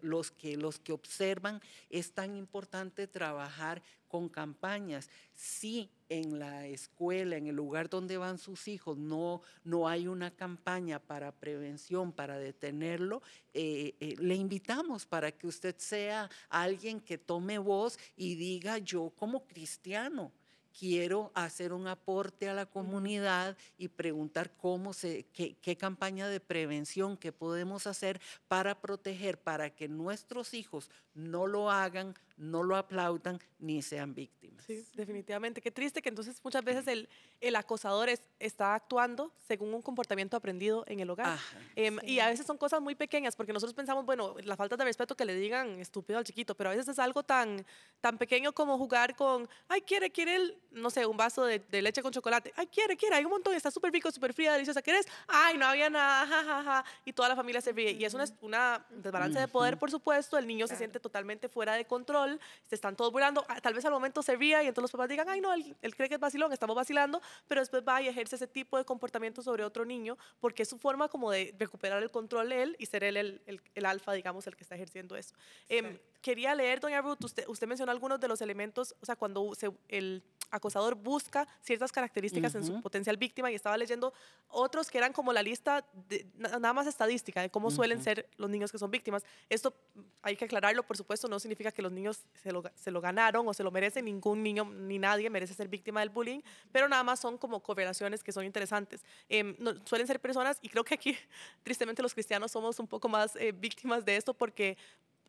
los, 0.00 0.30
que, 0.30 0.56
los 0.56 0.78
que 0.78 0.92
observan, 0.92 1.60
es 1.90 2.12
tan 2.12 2.36
importante 2.36 3.06
trabajar 3.06 3.82
con 4.08 4.28
campañas. 4.28 5.08
Si 5.34 5.90
en 6.08 6.38
la 6.38 6.66
escuela, 6.66 7.36
en 7.36 7.46
el 7.46 7.56
lugar 7.56 7.88
donde 7.88 8.18
van 8.18 8.38
sus 8.38 8.68
hijos, 8.68 8.98
no, 8.98 9.40
no 9.64 9.88
hay 9.88 10.06
una 10.06 10.30
campaña 10.30 10.98
para 10.98 11.32
prevención, 11.32 12.12
para 12.12 12.38
detenerlo, 12.38 13.22
eh, 13.54 13.94
eh, 14.00 14.16
le 14.18 14.34
invitamos 14.34 15.06
para 15.06 15.32
que 15.32 15.46
usted 15.46 15.74
sea 15.78 16.28
alguien 16.50 17.00
que 17.00 17.16
tome 17.16 17.58
voz 17.58 17.98
y 18.16 18.34
diga 18.34 18.78
yo 18.78 19.10
como 19.16 19.46
cristiano 19.46 20.32
quiero 20.78 21.30
hacer 21.34 21.72
un 21.72 21.86
aporte 21.86 22.48
a 22.48 22.54
la 22.54 22.66
comunidad 22.66 23.56
y 23.78 23.88
preguntar 23.88 24.52
cómo 24.56 24.92
se, 24.92 25.24
qué, 25.32 25.56
qué, 25.60 25.76
campaña 25.76 26.28
de 26.28 26.40
prevención 26.40 27.16
que 27.16 27.32
podemos 27.32 27.86
hacer 27.86 28.20
para 28.48 28.80
proteger, 28.80 29.38
para 29.38 29.70
que 29.70 29.88
nuestros 29.88 30.54
hijos 30.54 30.90
no 31.14 31.46
lo 31.46 31.70
hagan, 31.70 32.14
no 32.42 32.64
lo 32.64 32.76
aplaudan 32.76 33.38
ni 33.60 33.82
sean 33.82 34.14
víctimas. 34.14 34.64
Sí, 34.64 34.84
definitivamente. 34.94 35.60
Qué 35.60 35.70
triste 35.70 36.02
que 36.02 36.08
entonces 36.08 36.40
muchas 36.42 36.64
veces 36.64 36.88
el, 36.88 37.08
el 37.40 37.54
acosador 37.54 38.08
está 38.40 38.74
actuando 38.74 39.32
según 39.46 39.72
un 39.72 39.80
comportamiento 39.80 40.36
aprendido 40.36 40.84
en 40.88 40.98
el 40.98 41.08
hogar. 41.08 41.38
Em, 41.76 41.98
y 42.02 42.18
a 42.18 42.26
veces 42.26 42.44
son 42.44 42.58
cosas 42.58 42.80
muy 42.80 42.96
pequeñas, 42.96 43.36
porque 43.36 43.52
nosotros 43.52 43.74
pensamos, 43.74 44.04
bueno, 44.04 44.34
la 44.42 44.56
falta 44.56 44.76
de 44.76 44.84
respeto 44.84 45.16
que 45.16 45.24
le 45.24 45.36
digan 45.36 45.78
estúpido 45.78 46.18
al 46.18 46.24
chiquito, 46.24 46.56
pero 46.56 46.70
a 46.70 46.72
veces 46.72 46.88
es 46.88 46.98
algo 46.98 47.22
tan, 47.22 47.64
tan 48.00 48.18
pequeño 48.18 48.52
como 48.52 48.76
jugar 48.76 49.14
con, 49.14 49.48
ay, 49.68 49.82
quiere, 49.82 50.10
quiere, 50.10 50.36
el, 50.36 50.58
no 50.72 50.90
sé, 50.90 51.06
un 51.06 51.16
vaso 51.16 51.44
de, 51.44 51.62
leche 51.70 52.02
con 52.02 52.12
chocolate. 52.12 52.52
Ay, 52.56 52.66
quiere, 52.66 52.96
quiere, 52.96 53.16
hay 53.16 53.24
un 53.24 53.30
montón, 53.30 53.54
está 53.54 53.70
súper 53.70 53.92
rico, 53.92 54.10
súper 54.10 54.34
fría, 54.34 54.52
deliciosa. 54.52 54.82
¿Quieres? 54.82 55.06
Ay, 55.28 55.56
no 55.58 55.66
había 55.66 55.88
nada, 55.88 56.26
jajaja. 56.26 56.84
Y 57.04 57.12
toda 57.12 57.28
la 57.28 57.36
familia 57.36 57.60
se 57.60 57.72
ríe. 57.72 57.92
Y 57.92 58.04
es 58.04 58.14
una, 58.14 58.24
una 58.40 58.84
desbalance 58.90 59.38
de 59.38 59.48
poder, 59.48 59.78
por 59.78 59.90
supuesto. 59.90 60.36
El 60.38 60.46
niño 60.46 60.66
se 60.66 60.76
siente 60.76 60.98
totalmente 60.98 61.48
fuera 61.48 61.74
de 61.74 61.84
control, 61.84 62.31
se 62.68 62.74
están 62.74 62.96
todos 62.96 63.12
burlando. 63.12 63.44
Ah, 63.48 63.60
tal 63.60 63.74
vez 63.74 63.84
al 63.84 63.92
momento 63.92 64.22
se 64.22 64.36
ría 64.36 64.62
y 64.62 64.68
entonces 64.68 64.82
los 64.84 64.90
papás 64.92 65.08
digan, 65.08 65.28
ay, 65.28 65.40
no, 65.40 65.52
él, 65.52 65.96
cree 65.96 66.08
que 66.08 66.14
es 66.14 66.20
vacilón, 66.20 66.52
estamos 66.52 66.76
vacilando, 66.76 67.20
pero 67.48 67.60
después 67.60 67.82
va 67.86 68.02
y 68.02 68.08
ejerce 68.08 68.36
ese 68.36 68.46
tipo 68.46 68.78
de 68.78 68.84
comportamiento 68.84 69.42
sobre 69.42 69.64
otro 69.64 69.84
niño 69.84 70.16
porque 70.40 70.62
es 70.62 70.68
su 70.68 70.78
forma 70.78 71.08
como 71.08 71.30
de 71.30 71.54
recuperar 71.58 72.02
el 72.02 72.10
control 72.10 72.48
de 72.50 72.62
él 72.62 72.76
y 72.78 72.86
ser 72.86 73.04
él 73.04 73.16
el, 73.16 73.42
el, 73.46 73.60
el 73.74 73.86
alfa, 73.86 74.12
digamos, 74.12 74.46
el 74.46 74.56
que 74.56 74.64
está 74.64 74.74
ejerciendo 74.74 75.16
eso. 75.16 75.34
Em, 75.68 75.98
quería 76.20 76.54
leer, 76.54 76.80
doña 76.80 77.00
Ruth, 77.02 77.24
usted, 77.24 77.44
usted 77.48 77.66
mencionó 77.66 77.92
algunos 77.92 78.20
de 78.20 78.28
los 78.28 78.40
elementos, 78.40 78.94
o 79.00 79.06
sea, 79.06 79.16
cuando 79.16 79.54
se, 79.54 79.70
el 79.88 80.22
acosador 80.52 80.94
busca 80.94 81.48
ciertas 81.62 81.90
características 81.90 82.54
en 82.54 82.64
su 82.64 82.80
potencial 82.80 83.16
víctima 83.16 83.50
y 83.50 83.54
estaba 83.54 83.76
leyendo 83.76 84.12
otros 84.48 84.90
que 84.90 84.98
eran 84.98 85.12
como 85.12 85.32
la 85.32 85.42
lista 85.42 85.84
de, 86.08 86.26
nada 86.36 86.72
más 86.74 86.86
estadística 86.86 87.40
de 87.40 87.50
cómo 87.50 87.70
suelen 87.70 88.02
ser 88.02 88.28
los 88.36 88.50
niños 88.50 88.70
que 88.70 88.78
son 88.78 88.90
víctimas. 88.90 89.24
Esto 89.48 89.74
hay 90.20 90.36
que 90.36 90.44
aclararlo, 90.44 90.82
por 90.82 90.96
supuesto, 90.96 91.26
no 91.26 91.40
significa 91.40 91.72
que 91.72 91.82
los 91.82 91.90
niños 91.90 92.21
se 92.34 92.52
lo, 92.52 92.62
se 92.74 92.90
lo 92.90 93.00
ganaron 93.00 93.46
o 93.46 93.54
se 93.54 93.62
lo 93.62 93.70
merecen, 93.70 94.04
ningún 94.04 94.42
niño 94.42 94.64
ni 94.64 94.98
nadie 94.98 95.30
merece 95.30 95.54
ser 95.54 95.68
víctima 95.68 96.00
del 96.00 96.10
bullying, 96.10 96.40
pero 96.72 96.88
nada 96.88 97.02
más 97.02 97.20
son 97.20 97.38
como 97.38 97.60
correlaciones 97.62 98.22
que 98.24 98.32
son 98.32 98.44
interesantes. 98.44 99.04
Em, 99.28 99.56
suelen 99.84 100.06
ser 100.06 100.20
personas, 100.20 100.58
y 100.62 100.68
creo 100.68 100.84
que 100.84 100.94
aquí 100.94 101.16
tristemente 101.62 102.02
los 102.02 102.14
cristianos 102.14 102.50
somos 102.50 102.78
un 102.78 102.86
poco 102.86 103.08
más 103.08 103.36
eh, 103.36 103.52
víctimas 103.52 104.04
de 104.04 104.16
esto 104.16 104.34
porque 104.34 104.76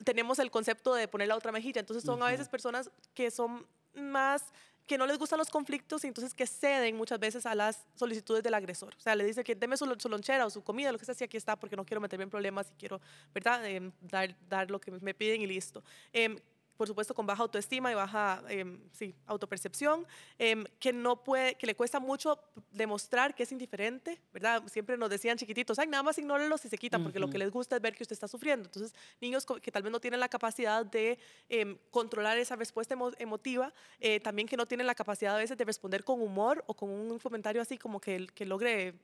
tenemos 0.03 0.39
el 0.39 0.51
concepto 0.51 0.95
de 0.95 1.07
poner 1.07 1.27
la 1.27 1.35
otra 1.35 1.51
mejilla, 1.51 1.79
entonces 1.79 2.03
son 2.03 2.21
a 2.23 2.27
veces 2.27 2.49
personas 2.49 2.89
que 3.13 3.29
son 3.31 3.65
más 3.93 4.43
que 4.87 4.97
no 4.97 5.07
les 5.07 5.17
gustan 5.17 5.39
los 5.39 5.49
conflictos 5.49 6.03
y 6.03 6.07
entonces 6.07 6.33
que 6.33 6.45
ceden 6.45 6.97
muchas 6.97 7.19
veces 7.19 7.45
a 7.45 7.55
las 7.55 7.85
solicitudes 7.95 8.43
del 8.43 8.53
agresor. 8.53 8.93
O 8.97 8.99
sea, 8.99 9.15
le 9.15 9.23
dice 9.23 9.43
que 9.43 9.55
deme 9.55 9.77
su, 9.77 9.85
lonchera 9.85 10.45
o 10.45 10.49
su 10.49 10.61
comida, 10.63 10.91
lo 10.91 10.97
que 10.97 11.05
sea, 11.05 11.15
si 11.15 11.23
aquí 11.23 11.37
está, 11.37 11.55
porque 11.55 11.75
no 11.75 11.85
quiero 11.85 12.01
meterme 12.01 12.23
en 12.23 12.29
problemas 12.29 12.69
y 12.71 12.75
quiero, 12.75 12.99
¿verdad?, 13.33 13.65
em, 13.65 13.91
dar, 14.01 14.35
dar, 14.49 14.69
lo 14.69 14.79
que 14.79 14.91
me 14.91 15.13
piden 15.13 15.41
y 15.41 15.47
listo. 15.47 15.83
Eh, 16.11 16.35
por 16.77 16.87
supuesto 16.87 17.13
con 17.13 17.25
baja 17.25 17.43
autoestima 17.43 17.91
y 17.91 17.95
baja 17.95 18.43
em, 18.49 18.79
sí, 18.91 19.15
autopercepción, 19.25 20.07
em, 20.37 20.63
que, 20.79 20.91
no 20.91 21.23
puede, 21.23 21.55
que 21.55 21.67
le 21.67 21.75
cuesta 21.75 21.99
mucho 21.99 22.39
demostrar 22.71 23.35
que 23.35 23.43
es 23.43 23.51
indiferente, 23.51 24.21
¿verdad? 24.33 24.63
Siempre 24.67 24.97
nos 24.97 25.09
decían 25.09 25.37
chiquititos, 25.37 25.77
ay, 25.79 25.87
nada 25.87 26.03
más 26.03 26.17
ignórenlos 26.17 26.61
si 26.61 26.69
se 26.69 26.77
quitan, 26.77 27.03
porque 27.03 27.19
lo 27.19 27.29
que 27.29 27.37
les 27.37 27.51
gusta 27.51 27.75
es 27.75 27.81
ver 27.81 27.95
que 27.95 28.03
usted 28.03 28.13
está 28.13 28.27
sufriendo. 28.27 28.67
Entonces, 28.67 28.93
niños 29.21 29.45
que 29.45 29.71
tal 29.71 29.83
vez 29.83 29.91
no 29.91 29.99
tienen 29.99 30.19
la 30.19 30.29
capacidad 30.29 30.85
de 30.85 31.19
em, 31.49 31.77
controlar 31.91 32.37
esa 32.37 32.55
respuesta 32.55 32.95
emotiva, 33.19 33.73
eh, 33.99 34.19
también 34.19 34.47
que 34.47 34.57
no 34.57 34.65
tienen 34.65 34.87
la 34.87 34.95
capacidad 34.95 35.35
a 35.35 35.39
veces 35.39 35.57
de 35.57 35.65
responder 35.65 36.03
con 36.03 36.21
humor 36.21 36.63
o 36.67 36.73
con 36.73 36.89
un 36.89 37.19
comentario 37.19 37.61
así 37.61 37.77
como 37.77 37.99
que, 37.99 38.27
que 38.33 38.45
logre 38.45 38.95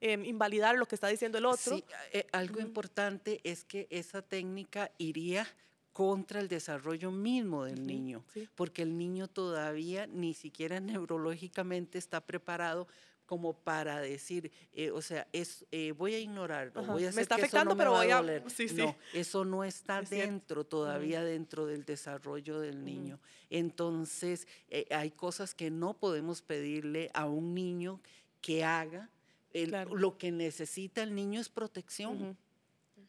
invalidar 0.00 0.76
lo 0.76 0.86
que 0.86 0.94
está 0.94 1.08
diciendo 1.08 1.36
el 1.36 1.44
otro. 1.44 1.76
Sí, 1.76 1.84
eh, 2.12 2.26
algo 2.32 2.60
importante 2.60 3.40
es 3.44 3.64
que 3.64 3.86
esa 3.90 4.22
técnica 4.22 4.90
iría 4.96 5.46
contra 6.00 6.40
el 6.40 6.48
desarrollo 6.48 7.10
mismo 7.10 7.66
del 7.66 7.86
niño, 7.86 8.24
porque 8.54 8.80
el 8.80 8.96
niño 8.96 9.28
todavía 9.28 10.06
ni 10.06 10.32
siquiera 10.32 10.80
neurológicamente 10.80 11.98
está 11.98 12.22
preparado 12.22 12.88
como 13.26 13.52
para 13.52 14.00
decir, 14.00 14.50
eh, 14.72 14.90
o 14.92 15.02
sea, 15.02 15.28
es, 15.34 15.66
eh, 15.70 15.92
voy 15.92 16.14
a 16.14 16.18
ignorarlo, 16.18 16.82
voy 16.84 17.04
a 17.04 17.10
hacer 17.10 17.16
me 17.16 17.20
está 17.20 17.36
que 17.36 17.42
afectando, 17.42 17.72
eso 17.72 17.74
no 17.74 17.78
pero 17.78 17.90
voy 17.92 18.10
a... 18.10 18.22
No, 18.22 18.96
eso 19.12 19.44
no 19.44 19.62
está 19.62 20.00
dentro, 20.00 20.64
todavía 20.64 21.22
dentro 21.22 21.66
del 21.66 21.84
desarrollo 21.84 22.60
del 22.60 22.82
niño. 22.82 23.20
Entonces, 23.50 24.48
eh, 24.70 24.86
hay 24.92 25.10
cosas 25.10 25.54
que 25.54 25.70
no 25.70 25.92
podemos 25.92 26.40
pedirle 26.40 27.10
a 27.12 27.26
un 27.26 27.52
niño 27.54 28.00
que 28.40 28.64
haga. 28.64 29.10
Lo 29.52 30.16
que 30.16 30.32
necesita 30.32 31.02
el 31.02 31.14
niño 31.14 31.42
es 31.42 31.50
protección. 31.50 32.38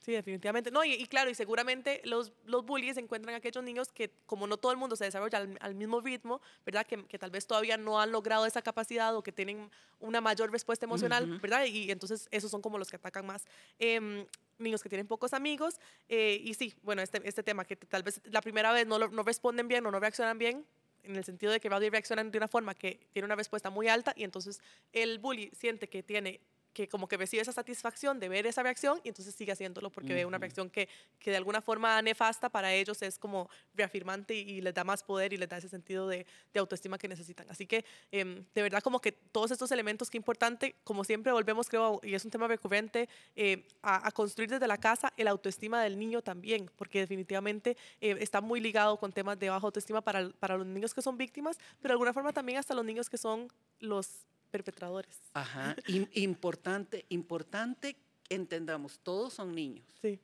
Sí, 0.01 0.13
definitivamente. 0.13 0.71
No, 0.71 0.83
y, 0.83 1.05
claro, 1.05 1.29
y 1.29 1.35
seguramente 1.35 2.01
los, 2.05 2.31
los 2.45 2.65
bullies 2.65 2.97
encuentran 2.97 3.35
a 3.35 3.37
aquellos 3.37 3.63
niños 3.63 3.91
que, 3.91 4.11
como 4.25 4.47
no 4.47 4.57
todo 4.57 4.71
el 4.71 4.77
mundo 4.79 4.95
se 4.95 5.05
desarrolla 5.05 5.47
al, 5.59 5.75
mismo 5.75 6.01
ritmo, 6.01 6.41
¿verdad? 6.65 6.87
Que, 6.87 7.05
que, 7.05 7.19
tal 7.19 7.29
vez 7.29 7.45
todavía 7.45 7.77
no 7.77 8.01
han 8.01 8.11
logrado 8.11 8.47
esa 8.47 8.63
capacidad 8.63 9.15
o 9.15 9.21
que 9.21 9.31
tienen 9.31 9.69
una 9.99 10.19
mayor 10.19 10.51
respuesta 10.51 10.87
emocional, 10.87 11.39
¿verdad? 11.39 11.65
Y, 11.65 11.91
entonces 11.91 12.27
esos 12.31 12.49
son 12.49 12.63
como 12.63 12.79
los 12.79 12.89
que 12.89 12.95
atacan 12.95 13.27
más. 13.27 13.45
Em, 13.77 14.25
niños 14.57 14.81
que 14.81 14.89
tienen 14.89 15.05
pocos 15.05 15.33
amigos. 15.33 15.79
Eh, 16.09 16.41
y 16.43 16.55
sí, 16.55 16.73
bueno, 16.81 17.03
este, 17.03 17.21
este 17.23 17.43
tema 17.43 17.63
que 17.63 17.75
tal 17.75 18.01
vez 18.01 18.21
la 18.25 18.41
primera 18.41 18.73
vez 18.73 18.87
no, 18.87 18.97
no 18.97 19.23
responden 19.23 19.67
bien 19.67 19.85
o 19.85 19.91
no 19.91 19.99
reaccionan 19.99 20.39
bien, 20.39 20.65
en 21.03 21.15
el 21.15 21.23
sentido 21.23 21.51
de 21.51 21.59
que 21.59 21.69
reaccionan 21.69 22.31
de 22.31 22.37
una 22.37 22.47
forma 22.47 22.73
que 22.75 22.99
tiene 23.13 23.25
una 23.25 23.35
respuesta 23.35 23.69
muy 23.69 23.87
alta 23.87 24.13
y 24.15 24.23
entonces 24.23 24.61
el 24.93 25.19
bully 25.19 25.51
siente 25.57 25.87
que 25.87 26.03
tiene 26.03 26.41
que 26.73 26.87
como 26.87 27.07
que 27.07 27.17
recibe 27.17 27.41
esa 27.41 27.51
satisfacción 27.51 28.19
de 28.19 28.29
ver 28.29 28.45
esa 28.47 28.63
reacción 28.63 28.99
y 29.03 29.09
entonces 29.09 29.35
sigue 29.35 29.51
haciéndolo 29.51 29.89
porque 29.89 30.13
ve 30.13 30.25
una 30.25 30.37
reacción 30.37 30.69
que, 30.69 30.87
que, 31.19 31.31
de 31.31 31.37
alguna 31.37 31.61
forma 31.61 32.01
nefasta 32.01 32.49
para 32.49 32.73
ellos 32.73 33.01
es 33.01 33.17
como 33.17 33.49
reafirmante 33.73 34.33
y, 34.33 34.61
les 34.61 34.73
da 34.73 34.83
más 34.83 35.03
poder 35.03 35.33
y 35.33 35.37
les 35.37 35.49
da 35.49 35.57
ese 35.57 35.69
sentido 35.69 36.07
de, 36.07 36.25
de 36.53 36.59
autoestima 36.59 36.97
que 36.97 37.07
necesitan. 37.07 37.49
Así 37.49 37.65
que 37.65 37.83
em, 38.11 38.45
de 38.53 38.61
verdad 38.61 38.81
como 38.81 38.99
que 38.99 39.11
todos 39.11 39.51
estos 39.51 39.71
elementos 39.71 40.09
que 40.09 40.17
importante, 40.17 40.75
como 40.83 41.03
siempre 41.03 41.31
volvemos 41.31 41.67
creo, 41.67 41.99
y 42.03 42.13
es 42.13 42.23
un 42.25 42.31
tema 42.31 42.47
recurrente, 42.47 43.09
eh, 43.35 43.67
a, 43.81 44.11
construir 44.11 44.49
desde 44.49 44.67
la 44.67 44.77
casa 44.77 45.13
el 45.17 45.27
autoestima 45.27 45.81
del 45.83 45.97
niño 45.97 46.21
también, 46.21 46.69
porque 46.75 46.99
definitivamente 46.99 47.77
eh, 47.99 48.17
está 48.19 48.41
muy 48.41 48.59
ligado 48.59 48.97
con 48.97 49.11
temas 49.11 49.39
de 49.39 49.49
baja 49.49 49.65
autoestima 49.65 50.01
para, 50.01 50.29
para 50.39 50.57
los 50.57 50.67
niños 50.67 50.93
que 50.93 51.01
son 51.01 51.17
víctimas, 51.17 51.57
pero 51.81 51.89
de 51.89 51.93
alguna 51.93 52.13
forma 52.13 52.33
también 52.33 52.59
hasta 52.59 52.73
los 52.73 52.85
niños 52.85 53.09
que 53.09 53.17
son 53.17 53.51
los 53.79 54.25
perpetradores. 54.51 55.17
Ajá, 55.33 55.75
importante, 56.13 57.05
importante, 57.09 57.95
entendamos, 58.29 58.99
todos 58.99 59.33
son 59.33 59.55
niños. 59.55 59.85
Sí. 60.01 60.19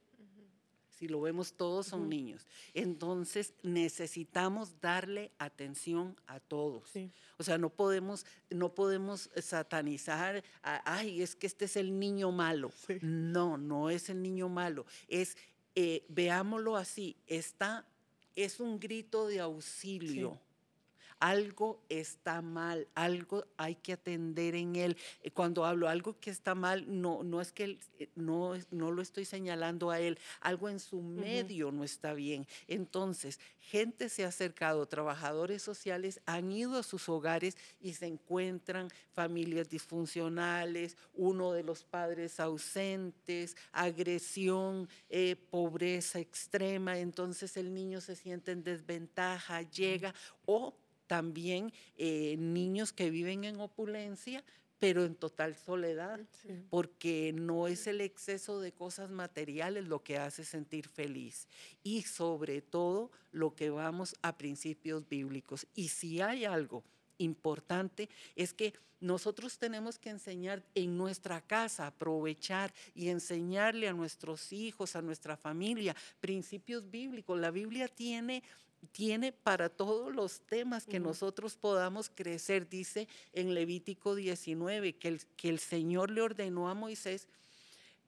Si 0.89 1.07
lo 1.07 1.21
vemos, 1.21 1.53
todos 1.53 1.85
son 1.85 2.09
niños. 2.09 2.47
Entonces 2.73 3.53
necesitamos 3.61 4.81
darle 4.81 5.31
atención 5.37 6.19
a 6.25 6.39
todos. 6.39 6.89
O 7.37 7.43
sea, 7.43 7.59
no 7.59 7.69
podemos, 7.69 8.25
no 8.49 8.73
podemos 8.73 9.29
satanizar, 9.39 10.43
ay, 10.63 11.21
es 11.21 11.35
que 11.35 11.45
este 11.45 11.65
es 11.65 11.75
el 11.77 11.99
niño 11.99 12.31
malo. 12.31 12.71
No, 13.01 13.59
no 13.59 13.91
es 13.91 14.09
el 14.09 14.23
niño 14.23 14.49
malo. 14.49 14.87
Es, 15.07 15.37
eh, 15.75 16.03
veámoslo 16.09 16.75
así, 16.75 17.15
está, 17.27 17.85
es 18.35 18.59
un 18.59 18.79
grito 18.79 19.27
de 19.27 19.39
auxilio 19.39 20.39
algo 21.19 21.81
está 21.89 22.41
mal, 22.41 22.87
algo 22.95 23.45
hay 23.57 23.75
que 23.75 23.93
atender 23.93 24.55
en 24.55 24.75
él. 24.75 24.97
Eh, 25.21 25.31
cuando 25.31 25.65
hablo 25.65 25.89
algo 25.89 26.19
que 26.19 26.29
está 26.29 26.55
mal, 26.55 26.85
no, 26.87 27.23
no 27.23 27.41
es 27.41 27.51
que 27.51 27.79
eh, 27.99 28.09
no, 28.15 28.53
no 28.71 28.91
lo 28.91 29.01
estoy 29.01 29.25
señalando 29.25 29.89
a 29.89 29.99
él, 29.99 30.17
algo 30.41 30.69
en 30.69 30.79
su 30.79 31.01
medio 31.01 31.71
no 31.71 31.83
está 31.83 32.13
bien. 32.13 32.47
Entonces, 32.67 33.39
gente 33.59 34.09
se 34.09 34.25
ha 34.25 34.29
acercado, 34.29 34.85
trabajadores 34.85 35.61
sociales 35.61 36.21
han 36.25 36.51
ido 36.51 36.77
a 36.77 36.83
sus 36.83 37.09
hogares 37.09 37.57
y 37.81 37.93
se 37.93 38.07
encuentran 38.07 38.89
familias 39.11 39.69
disfuncionales, 39.69 40.97
uno 41.13 41.51
de 41.51 41.63
los 41.63 41.83
padres 41.83 42.39
ausentes, 42.39 43.57
agresión, 43.71 44.87
eh, 45.09 45.35
pobreza 45.49 46.19
extrema, 46.19 46.97
entonces 46.99 47.57
el 47.57 47.73
niño 47.73 48.01
se 48.01 48.15
siente 48.15 48.51
en 48.51 48.63
desventaja, 48.63 49.61
llega, 49.63 50.13
o 50.45 50.75
también 51.07 51.73
eh, 51.97 52.35
niños 52.37 52.93
que 52.93 53.09
viven 53.09 53.43
en 53.43 53.59
opulencia, 53.59 54.43
pero 54.79 55.03
en 55.05 55.15
total 55.15 55.55
soledad, 55.55 56.19
porque 56.69 57.33
no 57.33 57.67
es 57.67 57.87
el 57.87 57.99
exceso 58.01 58.59
de 58.59 58.71
cosas 58.71 59.09
materiales 59.09 59.87
lo 59.87 60.03
que 60.03 60.17
hace 60.17 60.43
sentir 60.43 60.87
feliz. 60.87 61.47
Y 61.83 62.03
sobre 62.03 62.61
todo 62.61 63.11
lo 63.31 63.55
que 63.55 63.71
vamos 63.71 64.15
a 64.21 64.37
principios 64.37 65.07
bíblicos. 65.07 65.65
Y 65.73 65.87
si 65.87 66.21
hay 66.21 66.45
algo 66.45 66.83
importante 67.17 68.09
es 68.35 68.53
que 68.53 68.73
nosotros 68.99 69.59
tenemos 69.59 69.99
que 69.99 70.09
enseñar 70.09 70.63
en 70.73 70.97
nuestra 70.97 71.41
casa, 71.41 71.87
aprovechar 71.87 72.73
y 72.95 73.09
enseñarle 73.09 73.87
a 73.87 73.93
nuestros 73.93 74.51
hijos, 74.51 74.95
a 74.95 75.03
nuestra 75.03 75.37
familia, 75.37 75.95
principios 76.19 76.89
bíblicos. 76.89 77.39
La 77.39 77.51
Biblia 77.51 77.87
tiene 77.87 78.41
tiene 78.91 79.31
para 79.31 79.69
todos 79.69 80.13
los 80.13 80.41
temas 80.41 80.85
que 80.85 80.99
nosotros 80.99 81.55
podamos 81.55 82.09
crecer. 82.09 82.69
Dice 82.69 83.07
en 83.33 83.53
Levítico 83.53 84.15
19 84.15 84.93
que 84.93 85.07
el, 85.07 85.25
que 85.35 85.49
el 85.49 85.59
Señor 85.59 86.11
le 86.11 86.21
ordenó 86.21 86.69
a 86.69 86.73
Moisés 86.73 87.27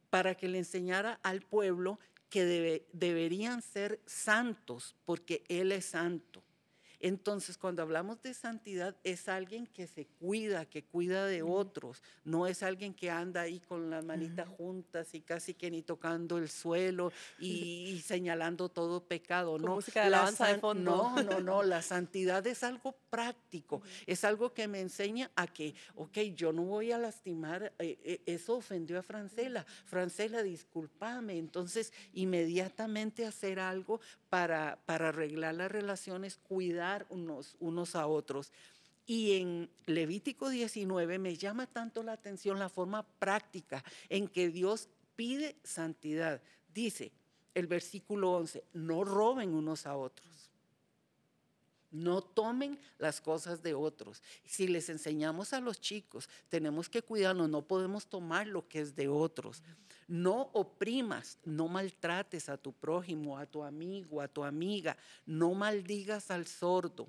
para 0.10 0.36
que 0.36 0.48
le 0.48 0.60
enseñara 0.60 1.20
al 1.24 1.42
pueblo 1.42 2.00
que 2.30 2.84
deberían 2.94 3.62
ser 3.62 4.00
santos, 4.06 4.96
porque 5.06 5.44
Él 5.48 5.72
es 5.72 5.86
santo. 5.86 6.44
Entonces, 7.00 7.58
cuando 7.58 7.82
hablamos 7.82 8.22
de 8.22 8.34
santidad, 8.34 8.96
es 9.04 9.30
alguien 9.30 9.68
que 9.68 9.88
se 9.88 10.06
cuida, 10.06 10.66
que 10.66 10.84
cuida 10.84 11.26
de 11.26 11.42
otros, 11.42 12.04
no 12.24 12.48
es 12.48 12.62
alguien 12.62 12.94
que 12.94 13.10
anda 13.10 13.42
ahí 13.42 13.60
con 13.60 13.90
las 13.90 14.04
manitas 14.04 14.48
juntas 14.50 15.14
y 15.14 15.22
casi 15.22 15.54
que 15.54 15.72
ni 15.72 15.82
tocando 15.82 16.38
el 16.38 16.50
suelo 16.50 17.12
y, 17.40 18.02
señalando 18.06 18.70
todo 18.70 19.04
pecado. 19.04 19.58
no, 19.58 19.76
música 19.76 20.04
de 20.04 20.10
de 20.10 20.60
fondo. 20.60 21.14
No, 21.16 21.24
no, 21.24 21.40
no, 21.40 21.64
la 21.64 21.82
santidad 21.82 22.46
es 22.48 22.64
algo 22.64 22.96
práctico, 23.10 23.82
es 24.06 24.24
algo 24.24 24.54
que 24.54 24.68
me 24.68 24.82
enseña 24.82 25.32
a 25.36 25.48
que, 25.48 25.76
ok, 25.96 26.18
yo 26.36 26.52
no 26.52 26.64
voy 26.64 26.92
a 26.92 26.98
lastimar, 26.98 27.74
eh, 27.80 27.98
eh, 28.04 28.22
eso 28.26 28.58
ofendió 28.58 29.00
a 29.00 29.04
Francela, 29.04 29.66
Francela, 29.86 30.44
discúlpame, 30.44 31.38
entonces 31.38 31.94
inmediatamente 32.14 33.26
hacer 33.26 33.60
algo 33.60 34.00
para, 34.30 34.80
para 34.86 35.10
arreglar 35.10 35.56
las 35.56 35.72
relaciones, 35.72 36.38
cuidar 36.38 37.06
unos, 37.10 37.56
unos 37.60 37.96
a 37.96 38.08
otros. 38.08 38.52
Y 39.06 39.38
en 39.38 39.70
Levítico 39.88 40.50
19 40.50 41.18
me 41.18 41.36
llama 41.36 41.66
tanto 41.66 42.04
la 42.04 42.14
atención 42.14 42.60
la 42.60 42.70
forma 42.70 43.04
práctica 43.04 43.84
en 44.08 44.28
que 44.28 44.50
Dios 44.50 44.88
pide 45.16 45.56
santidad. 45.64 46.42
Dice 46.74 47.12
el 47.56 47.68
versículo 47.68 48.32
11, 48.34 48.64
no 48.74 49.04
roben 49.04 49.54
unos 49.54 49.86
a 49.86 49.98
otros. 49.98 50.49
No 51.92 52.22
tomen 52.22 52.80
las 52.98 53.20
cosas 53.22 53.62
de 53.64 53.74
otros. 53.74 54.22
Si 54.46 54.68
les 54.68 54.90
enseñamos 54.90 55.54
a 55.54 55.60
los 55.60 55.80
chicos, 55.82 56.30
tenemos 56.50 56.90
que 56.90 57.02
cuidarnos, 57.02 57.50
no 57.50 57.62
podemos 57.62 58.08
tomar 58.08 58.48
lo 58.48 58.68
que 58.68 58.80
es 58.80 58.96
de 58.96 59.08
otros. 59.08 59.64
No 60.08 60.50
oprimas, 60.54 61.38
no 61.46 61.68
maltrates 61.68 62.50
a 62.50 62.58
tu 62.58 62.74
prójimo, 62.74 63.38
a 63.38 63.46
tu 63.46 63.64
amigo, 63.64 64.22
a 64.22 64.28
tu 64.28 64.44
amiga, 64.44 64.98
no 65.26 65.54
maldigas 65.54 66.32
al 66.32 66.48
sordo 66.48 67.08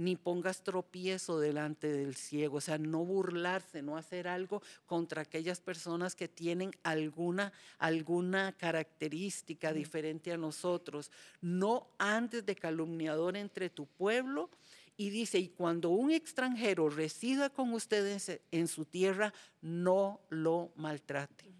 ni 0.00 0.16
pongas 0.16 0.62
tropiezo 0.62 1.38
delante 1.38 1.92
del 1.92 2.16
ciego, 2.16 2.56
o 2.56 2.60
sea, 2.62 2.78
no 2.78 3.04
burlarse, 3.04 3.82
no 3.82 3.98
hacer 3.98 4.28
algo 4.28 4.62
contra 4.86 5.20
aquellas 5.20 5.60
personas 5.60 6.16
que 6.16 6.26
tienen 6.26 6.70
alguna, 6.82 7.52
alguna 7.78 8.52
característica 8.56 9.74
diferente 9.74 10.32
a 10.32 10.38
nosotros. 10.38 11.10
No 11.42 11.86
andes 11.98 12.46
de 12.46 12.56
calumniador 12.56 13.36
entre 13.36 13.68
tu 13.68 13.84
pueblo. 13.84 14.48
Y 14.96 15.10
dice, 15.10 15.38
y 15.38 15.48
cuando 15.48 15.90
un 15.90 16.10
extranjero 16.10 16.88
resida 16.88 17.50
con 17.50 17.74
ustedes 17.74 18.40
en 18.50 18.68
su 18.68 18.86
tierra, 18.86 19.34
no 19.60 20.20
lo 20.30 20.72
maltraten. 20.76 21.54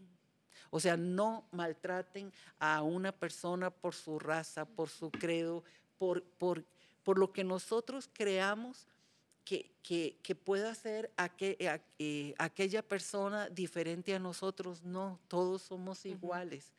O 0.71 0.81
sea, 0.81 0.97
no 0.97 1.45
maltraten 1.53 2.33
a 2.59 2.81
una 2.81 3.13
persona 3.13 3.71
por 3.71 3.95
su 3.95 4.19
raza, 4.19 4.65
por 4.65 4.89
su 4.89 5.11
credo, 5.11 5.63
por, 5.99 6.23
por 6.23 6.65
por 7.03 7.19
lo 7.19 7.33
que 7.33 7.45
nosotros 7.45 8.09
creamos 8.13 8.87
que, 9.45 9.73
que, 10.23 10.35
pueda 10.35 10.75
ser 10.75 11.11
eh, 11.99 12.35
aquella 12.39 12.83
persona 12.83 13.49
diferente 13.49 14.15
a 14.15 14.21
nosotros. 14.21 14.85
No, 14.85 15.19
todos 15.27 15.63
somos 15.63 16.07
iguales. 16.07 16.73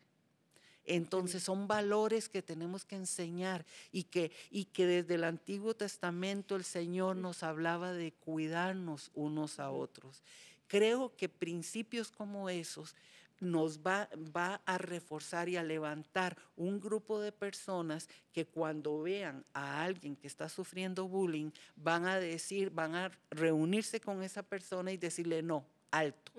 Entonces 0.85 1.43
son 1.43 1.67
valores 1.67 2.27
que 2.27 2.41
tenemos 2.41 2.85
que 2.85 2.95
enseñar 2.95 3.65
y 3.91 4.03
que, 4.03 4.31
y 4.49 4.65
que 4.65 4.85
desde 4.85 5.15
el 5.15 5.23
Antiguo 5.25 5.75
Testamento 5.75 6.55
el 6.55 6.63
Señor 6.63 7.17
nos 7.17 7.43
hablaba 7.43 7.93
de 7.93 8.13
cuidarnos 8.13 9.11
unos 9.13 9.59
a 9.59 9.69
otros. 9.69 10.23
Creo 10.67 11.15
que 11.15 11.29
principios 11.29 12.09
como 12.11 12.49
esos 12.49 12.95
nos 13.41 13.79
va, 13.79 14.07
va 14.35 14.61
a 14.65 14.77
reforzar 14.77 15.49
y 15.49 15.57
a 15.57 15.63
levantar 15.63 16.37
un 16.55 16.79
grupo 16.79 17.19
de 17.19 17.33
personas 17.33 18.07
que 18.31 18.45
cuando 18.45 19.01
vean 19.01 19.43
a 19.53 19.83
alguien 19.83 20.15
que 20.15 20.27
está 20.27 20.47
sufriendo 20.47 21.07
bullying, 21.07 21.51
van 21.75 22.05
a 22.05 22.19
decir, 22.19 22.69
van 22.69 22.95
a 22.95 23.11
reunirse 23.31 23.99
con 23.99 24.23
esa 24.23 24.43
persona 24.43 24.91
y 24.91 24.97
decirle, 24.97 25.41
no, 25.41 25.65
alto 25.91 26.31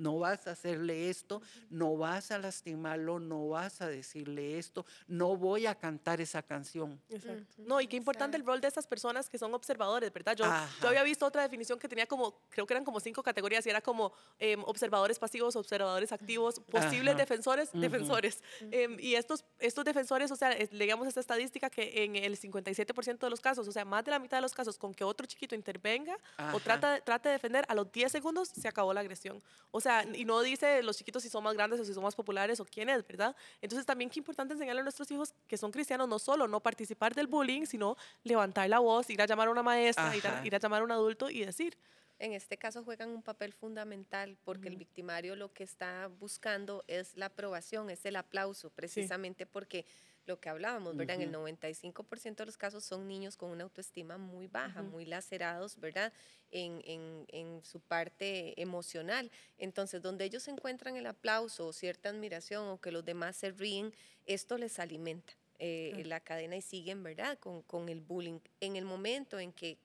no 0.00 0.18
vas 0.18 0.46
a 0.46 0.52
hacerle 0.52 1.10
esto, 1.10 1.42
no 1.68 1.96
vas 1.96 2.30
a 2.30 2.38
lastimarlo, 2.38 3.20
no 3.20 3.48
vas 3.50 3.82
a 3.82 3.88
decirle 3.88 4.58
esto, 4.58 4.86
no 5.06 5.36
voy 5.36 5.66
a 5.66 5.74
cantar 5.74 6.20
esa 6.20 6.42
canción. 6.42 7.00
Exacto. 7.10 7.56
No, 7.58 7.80
y 7.80 7.86
qué 7.86 7.96
importante 7.96 8.36
el 8.36 8.44
rol 8.44 8.60
de 8.60 8.68
estas 8.68 8.86
personas 8.86 9.28
que 9.28 9.38
son 9.38 9.52
observadores, 9.52 10.10
¿verdad? 10.12 10.34
Yo, 10.34 10.46
yo, 10.80 10.88
había 10.88 11.02
visto 11.02 11.26
otra 11.26 11.42
definición 11.42 11.78
que 11.78 11.86
tenía 11.86 12.06
como, 12.06 12.40
creo 12.48 12.66
que 12.66 12.72
eran 12.72 12.84
como 12.84 12.98
cinco 12.98 13.22
categorías 13.22 13.64
y 13.66 13.70
era 13.70 13.82
como 13.82 14.12
em, 14.38 14.62
observadores 14.64 15.18
pasivos, 15.18 15.54
observadores 15.54 16.12
activos, 16.12 16.60
posibles 16.60 17.16
defensores, 17.16 17.70
defensores. 17.72 18.42
Em, 18.70 18.98
y 18.98 19.16
estos, 19.16 19.44
estos 19.58 19.84
defensores, 19.84 20.30
o 20.30 20.36
sea, 20.36 20.56
leíamos 20.70 21.06
esta 21.08 21.20
estadística 21.20 21.68
que 21.68 22.04
en 22.04 22.16
el 22.16 22.38
57% 22.38 23.18
de 23.18 23.30
los 23.30 23.40
casos, 23.40 23.68
o 23.68 23.72
sea, 23.72 23.84
más 23.84 24.02
de 24.04 24.12
la 24.12 24.18
mitad 24.18 24.38
de 24.38 24.42
los 24.42 24.54
casos 24.54 24.78
con 24.78 24.94
que 24.94 25.04
otro 25.04 25.26
chiquito 25.26 25.54
intervenga 25.54 26.16
o 26.54 26.60
trata, 26.60 27.00
trate 27.00 27.28
de 27.28 27.34
defender, 27.34 27.66
a 27.68 27.74
los 27.74 27.92
10 27.92 28.10
segundos 28.10 28.48
se 28.48 28.66
acabó 28.66 28.94
la 28.94 29.00
agresión. 29.00 29.42
O 29.70 29.80
sea, 29.80 29.89
y 30.14 30.24
no 30.24 30.40
dice 30.40 30.82
los 30.82 30.96
chiquitos 30.96 31.22
si 31.22 31.28
son 31.28 31.44
más 31.44 31.54
grandes 31.54 31.80
o 31.80 31.84
si 31.84 31.94
son 31.94 32.02
más 32.02 32.14
populares 32.14 32.60
o 32.60 32.64
quién 32.64 32.88
es, 32.88 33.06
¿verdad? 33.06 33.34
Entonces 33.60 33.86
también 33.86 34.10
qué 34.10 34.18
importante 34.18 34.54
enseñarle 34.54 34.80
a 34.80 34.84
nuestros 34.84 35.10
hijos 35.10 35.34
que 35.46 35.56
son 35.56 35.70
cristianos 35.70 36.08
no 36.08 36.18
solo 36.18 36.48
no 36.48 36.60
participar 36.60 37.14
del 37.14 37.26
bullying, 37.26 37.66
sino 37.66 37.96
levantar 38.22 38.68
la 38.68 38.78
voz, 38.78 39.10
ir 39.10 39.22
a 39.22 39.26
llamar 39.26 39.48
a 39.48 39.50
una 39.50 39.62
maestra, 39.62 40.14
ir 40.44 40.54
a, 40.54 40.58
llamar 40.58 40.82
a 40.82 40.84
un 40.84 40.92
adulto 40.92 41.30
y 41.30 41.44
decir. 41.44 41.76
En 42.18 42.34
este 42.34 42.58
caso 42.58 42.84
juegan 42.84 43.08
un 43.10 43.22
papel 43.22 43.54
fundamental 43.54 44.36
porque 44.44 44.68
el 44.68 44.76
victimario 44.76 45.36
lo 45.36 45.54
que 45.54 45.64
está 45.64 46.08
buscando 46.18 46.84
es 46.86 47.16
la 47.16 47.26
aprobación, 47.26 47.88
es 47.88 48.04
el 48.04 48.16
aplauso, 48.16 48.68
precisamente 48.68 49.46
porque 49.46 49.86
lo 50.26 50.40
que 50.40 50.48
hablábamos, 50.48 50.96
¿verdad? 50.96 51.16
En 51.16 51.22
el 51.22 51.32
95% 51.32 52.36
de 52.36 52.46
los 52.46 52.56
casos 52.56 52.84
son 52.84 53.08
niños 53.08 53.36
con 53.36 53.50
una 53.50 53.64
autoestima 53.64 54.18
muy 54.18 54.46
baja, 54.46 54.82
muy 54.82 55.04
lacerados, 55.04 55.78
¿verdad? 55.80 56.12
En, 56.50 56.82
en, 56.84 57.24
en, 57.28 57.64
su 57.64 57.80
parte 57.80 58.60
emocional. 58.60 59.30
Entonces, 59.58 60.02
donde 60.02 60.24
ellos 60.24 60.46
encuentran 60.48 60.96
el 60.96 61.06
aplauso 61.06 61.66
o 61.66 61.72
cierta 61.72 62.10
admiración 62.10 62.68
o 62.68 62.80
que 62.80 62.92
los 62.92 63.04
demás 63.04 63.36
se 63.36 63.50
ríen, 63.50 63.92
esto 64.26 64.58
les 64.58 64.78
alimenta. 64.78 65.32
Eh, 65.62 66.04
la 66.06 66.20
cadena 66.20 66.56
y 66.56 66.62
siguen, 66.62 67.02
¿verdad? 67.02 67.38
Con, 67.38 67.60
con 67.62 67.90
el 67.90 68.00
bullying. 68.00 68.38
En 68.60 68.76
el 68.76 68.86
momento 68.86 69.38
en 69.38 69.52
que 69.52 69.76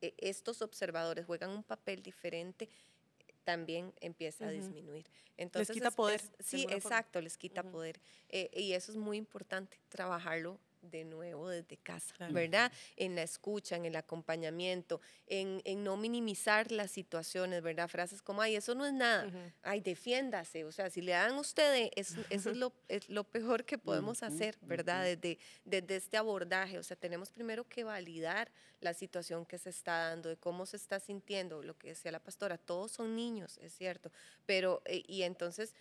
eh, 0.00 0.14
estos 0.16 0.62
observadores 0.62 1.26
juegan 1.26 1.50
un 1.50 1.62
papel 1.62 2.02
diferente, 2.02 2.70
también 3.50 3.92
empieza 4.00 4.46
a 4.46 4.50
disminuir. 4.50 5.06
Entonces, 5.36 5.70
les 5.70 5.74
quita 5.74 5.90
poder. 5.90 6.20
sí, 6.38 6.66
exacto, 6.70 7.20
les 7.20 7.36
quita 7.36 7.64
poder. 7.64 8.00
Eh, 8.28 8.48
y 8.54 8.74
eso 8.74 8.92
es 8.92 8.96
muy 8.96 9.16
importante, 9.16 9.76
trabajarlo 9.88 10.60
de 10.82 11.04
nuevo 11.04 11.48
desde 11.48 11.76
casa, 11.76 12.14
¿verdad? 12.30 12.72
En 12.96 13.14
la 13.14 13.22
escucha, 13.22 13.76
en 13.76 13.84
el 13.84 13.96
acompañamiento, 13.96 15.00
en, 15.26 15.60
no 15.82 15.96
minimizar 15.96 16.70
las 16.72 16.90
situaciones, 16.90 17.62
¿verdad? 17.62 17.88
Frases 17.88 18.22
como, 18.22 18.42
ay, 18.42 18.56
eso 18.56 18.74
no 18.74 18.86
es 18.86 18.92
nada, 18.92 19.30
ay, 19.62 19.80
defiéndase, 19.80 20.64
o 20.64 20.72
sea, 20.72 20.90
si 20.90 21.00
le 21.00 21.12
dan 21.12 21.32
a 21.32 21.40
usted, 21.40 21.90
eso 21.96 22.20
es 22.30 22.44
lo, 22.56 22.72
es 22.88 23.08
lo 23.08 23.24
peor 23.24 23.64
que 23.64 23.78
podemos 23.78 24.22
hacer, 24.22 24.58
¿verdad? 24.62 25.04
Desde, 25.04 25.38
desde 25.64 25.96
este 25.96 26.16
abordaje, 26.16 26.78
o 26.78 26.82
sea, 26.82 26.96
tenemos 26.96 27.30
primero 27.30 27.68
que 27.68 27.84
validar 27.84 28.50
la 28.80 28.94
situación 28.94 29.44
que 29.44 29.58
se 29.58 29.70
está 29.70 30.08
dando, 30.08 30.28
de 30.28 30.36
cómo 30.36 30.66
se 30.66 30.76
está 30.76 31.00
sintiendo, 31.00 31.62
lo 31.62 31.76
que 31.76 31.88
decía 31.88 32.10
la 32.10 32.22
pastora, 32.22 32.56
todos 32.56 32.92
son 32.92 33.14
niños, 33.14 33.58
es 33.58 33.74
cierto, 33.74 34.10
pero, 34.46 34.82
eh, 34.86 35.02
y 35.06 35.22
entonces 35.22 35.74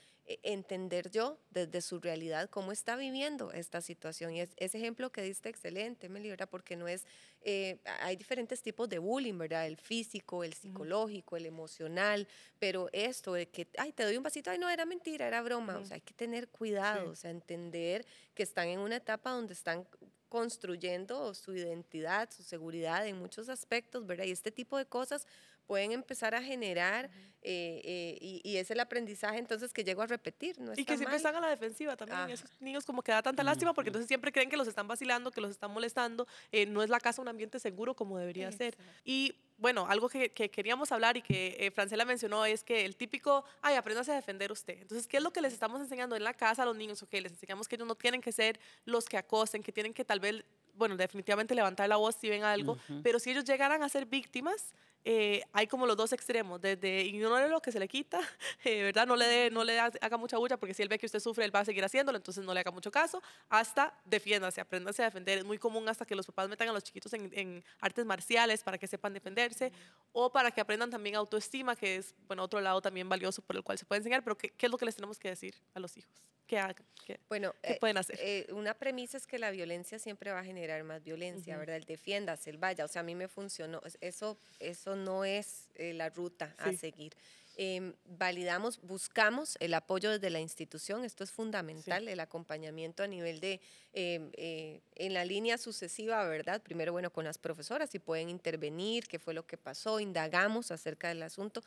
entender 0.44 1.10
yo 1.10 1.40
desde 1.50 1.82
su 1.82 2.00
realidad 2.00 2.50
cómo 2.50 2.72
está 2.72 2.96
viviendo 2.96 3.52
esta 3.52 3.82
situación. 3.82 4.34
Y 4.34 4.42
es, 4.42 4.52
ese 4.58 4.78
ejemplo 4.78 5.12
que 5.12 5.22
diste 5.22 5.50
excelente, 5.50 6.08
Meli, 6.10 6.30
¿verdad? 6.30 6.48
Porque 6.50 6.76
no 6.76 6.88
es, 6.88 7.06
eh, 7.42 7.80
hay 8.02 8.16
diferentes 8.16 8.62
tipos 8.62 8.88
de 8.90 9.00
bullying, 9.00 9.38
¿verdad? 9.38 9.66
El 9.66 9.78
físico, 9.78 10.44
el 10.44 10.54
psicológico, 10.54 11.36
el 11.36 11.46
emocional, 11.46 12.28
pero 12.60 12.90
esto 12.92 13.34
de 13.34 13.48
que, 13.48 13.68
ay, 13.78 13.92
te 13.92 14.04
doy 14.04 14.18
un 14.18 14.24
vasito, 14.24 14.52
ay, 14.52 14.60
no, 14.60 14.70
era 14.70 14.86
mentira, 14.86 15.28
era 15.28 15.42
broma, 15.42 15.78
o 15.78 15.86
sea, 15.86 15.96
hay 15.96 16.02
que 16.02 16.14
tener 16.14 16.50
cuidado, 16.50 17.12
o 17.12 17.16
sea, 17.16 17.32
entender 17.32 18.06
que 18.36 18.44
están 18.44 18.68
en 18.68 18.80
una 18.80 18.98
etapa 18.98 19.32
donde 19.32 19.54
están 19.54 19.88
construyendo 20.30 21.34
su 21.34 21.56
identidad, 21.56 22.30
su 22.32 22.44
seguridad 22.44 23.08
en 23.08 23.18
muchos 23.18 23.50
aspectos, 23.50 24.06
¿verdad? 24.06 24.26
Y 24.26 24.32
este 24.32 24.52
tipo 24.52 24.78
de 24.78 24.86
cosas 24.86 25.26
pueden 25.70 25.92
empezar 25.92 26.34
a 26.34 26.42
generar 26.42 27.12
eh, 27.44 27.80
eh, 27.84 28.42
y, 28.44 28.58
es 28.58 28.72
el 28.72 28.80
aprendizaje 28.80 29.38
entonces 29.38 29.72
que 29.72 29.84
llego 29.84 30.02
a 30.02 30.08
repetir. 30.08 30.60
No 30.60 30.74
y 30.76 30.84
que 30.84 30.98
siempre 30.98 31.18
están 31.18 31.36
a 31.36 31.40
la 31.40 31.48
defensiva 31.48 31.96
también. 31.96 32.28
Esos 32.32 32.50
niños 32.60 32.88
como 32.88 33.04
que 33.04 33.12
da 33.12 33.22
tanta 33.22 33.44
lástima 33.44 33.72
porque 33.76 33.90
entonces 33.90 34.08
siempre 34.08 34.32
creen 34.32 34.50
que 34.50 34.58
los 34.58 34.68
están 34.68 34.88
vacilando, 34.88 35.30
que 35.30 35.42
los 35.42 35.52
están 35.52 35.70
molestando. 35.70 36.26
Eh, 36.52 36.66
no 36.66 36.82
es 36.82 36.90
la 36.90 37.00
casa 37.00 37.22
un 37.22 37.28
ambiente 37.28 37.60
seguro 37.60 37.96
como 37.96 38.18
debería 38.18 38.52
ser. 38.52 38.76
Y 39.06 39.36
bueno, 39.60 39.86
algo 39.88 40.10
que, 40.10 40.32
queríamos 40.32 40.92
hablar 40.92 41.18
y 41.18 41.22
que 41.22 41.72
Francela 41.76 42.04
mencionó 42.04 42.48
es 42.48 42.64
que 42.64 42.84
el 42.84 42.96
típico, 42.96 43.46
ay, 43.62 43.76
apréndase 43.76 44.12
a 44.12 44.16
defender 44.16 44.52
usted. 44.52 44.82
Entonces, 44.82 45.06
¿qué 45.06 45.18
es 45.18 45.24
lo 45.24 45.32
que 45.32 45.42
les 45.42 45.54
estamos 45.54 45.80
enseñando 45.82 46.16
en 46.16 46.24
la 46.24 46.34
casa 46.34 46.64
a 46.64 46.66
los 46.66 46.76
niños? 46.76 47.04
Ok, 47.04 47.14
les 47.14 47.34
enseñamos 47.34 47.68
que 47.68 47.76
ellos 47.76 47.88
no 47.88 47.94
tienen 47.94 48.22
que 48.22 48.32
ser 48.32 48.60
los 48.86 49.06
que 49.06 49.18
acosen, 49.18 49.62
que 49.62 49.72
tienen 49.72 49.94
que 49.94 50.04
tal 50.04 50.20
vez, 50.20 50.44
bueno, 50.80 50.96
definitivamente 50.96 51.54
levantar 51.54 51.88
la 51.90 51.98
voz 51.98 52.16
si 52.16 52.30
ven 52.30 52.44
algo, 52.44 52.78
pero 53.04 53.20
si 53.20 53.30
ellos 53.30 53.44
llegaran 53.44 53.84
a 53.84 53.90
ser 53.90 54.06
víctimas, 54.06 54.74
eh, 55.04 55.44
hay 55.54 55.68
como 55.68 55.86
los 55.86 55.96
dos 55.98 56.14
extremos, 56.14 56.60
desde 56.60 57.02
ignore 57.04 57.50
lo 57.50 57.62
que 57.62 57.72
se 57.72 57.80
le 57.80 57.88
quita, 57.88 58.20
eh, 58.64 58.84
¿verdad? 58.84 59.06
No 59.06 59.18
le, 59.18 59.26
dé, 59.26 59.52
no 59.52 59.64
le 59.64 59.78
haga 59.78 60.18
mucha 60.18 60.38
bulla 60.38 60.58
porque 60.58 60.74
si 60.74 60.82
él 60.82 60.88
ve 60.88 60.98
que 60.98 61.06
usted 61.06 61.20
sufre, 61.20 61.44
él 61.44 61.54
va 61.54 61.60
a 61.60 61.66
seguir 61.66 61.84
haciéndolo, 61.84 62.18
entonces 62.18 62.46
no 62.46 62.54
le 62.54 62.62
haga 62.62 62.72
mucho 62.72 62.92
caso, 62.92 63.22
hasta 63.50 63.94
defiéndase, 64.06 64.62
apréndase 64.62 65.02
a 65.02 65.06
defender. 65.06 65.40
Es 65.40 65.46
muy 65.46 65.58
común 65.58 65.88
hasta 65.90 66.06
que 66.06 66.16
los 66.16 66.26
papás 66.26 66.48
metan 66.48 66.70
a 66.70 66.72
los 66.72 66.84
chiquitos 66.84 67.12
en, 67.14 67.64
artes 67.82 68.06
marciales 68.06 68.64
para 68.64 68.78
que 68.78 68.88
sepan 68.88 69.14
defenderse 69.14 69.74
o 70.14 70.32
para 70.32 70.50
que 70.50 70.62
aprendan 70.62 70.90
también 70.90 71.16
autoestima, 71.16 71.76
que 71.76 71.98
es, 71.98 72.16
bueno, 72.28 72.44
otro 72.44 72.62
lado 72.62 72.82
también 72.82 73.08
valioso 73.10 73.42
por 73.42 73.58
el 73.58 73.64
cual 73.64 73.78
se 73.78 73.86
puede 73.86 74.00
enseñar, 74.00 74.24
pero 74.24 74.38
¿qué, 74.38 74.50
qué 74.50 74.66
es 74.66 74.72
lo 74.72 74.78
que 74.78 74.86
les 74.86 74.96
tenemos 74.96 75.20
que 75.20 75.28
decir 75.28 75.56
a 75.74 75.80
los 75.80 75.98
hijos? 75.98 76.24
¿Qué 76.50 76.58
hagan? 76.58 76.76
¿Qué, 77.06 77.20
bueno, 77.30 77.54
¿qué 77.62 77.76
pueden 77.76 77.98
hacer? 78.00 78.18
Eh, 78.20 78.48
una 78.54 78.74
premisa 78.74 79.18
es 79.18 79.28
que 79.28 79.38
la 79.38 79.52
violencia 79.52 80.00
siempre 80.00 80.32
va 80.32 80.40
a 80.40 80.44
generar 80.44 80.84
más 80.84 81.04
violencia, 81.04 81.56
¿verdad? 81.60 81.76
El 81.76 81.84
defiéndase, 81.84 82.50
el 82.50 82.58
vaya, 82.58 82.86
o 82.86 82.88
sea, 82.88 83.02
a 83.02 83.04
mí 83.04 83.14
me 83.14 83.28
funcionó, 83.28 83.80
eso, 84.02 84.36
eso 84.60 84.96
no 84.96 85.26
es 85.26 85.70
eh, 85.76 85.94
la 85.94 86.10
ruta 86.10 86.56
a 86.58 86.74
seguir. 86.74 87.14
Em, 87.56 87.94
validamos, 88.06 88.82
buscamos 88.82 89.58
el 89.60 89.76
apoyo 89.76 90.10
desde 90.10 90.32
la 90.32 90.40
institución, 90.40 91.04
esto 91.04 91.24
es 91.24 91.32
fundamental, 91.32 92.08
el 92.08 92.20
acompañamiento 92.20 93.04
a 93.04 93.08
nivel 93.08 93.40
de, 93.42 93.60
em, 93.94 94.32
eh, 94.34 94.82
en 94.96 95.14
la 95.14 95.26
línea 95.26 95.60
sucesiva, 95.60 96.24
¿verdad? 96.26 96.64
Primero, 96.64 96.94
bueno, 96.94 97.12
con 97.12 97.26
las 97.26 97.38
profesoras, 97.38 97.92
si 97.92 98.00
pueden 98.00 98.30
intervenir, 98.30 99.08
qué 99.08 99.20
fue 99.20 99.36
lo 99.36 99.46
que 99.46 99.58
pasó, 99.58 100.00
indagamos 100.00 100.72
acerca 100.72 101.10
del 101.10 101.22
asunto, 101.22 101.62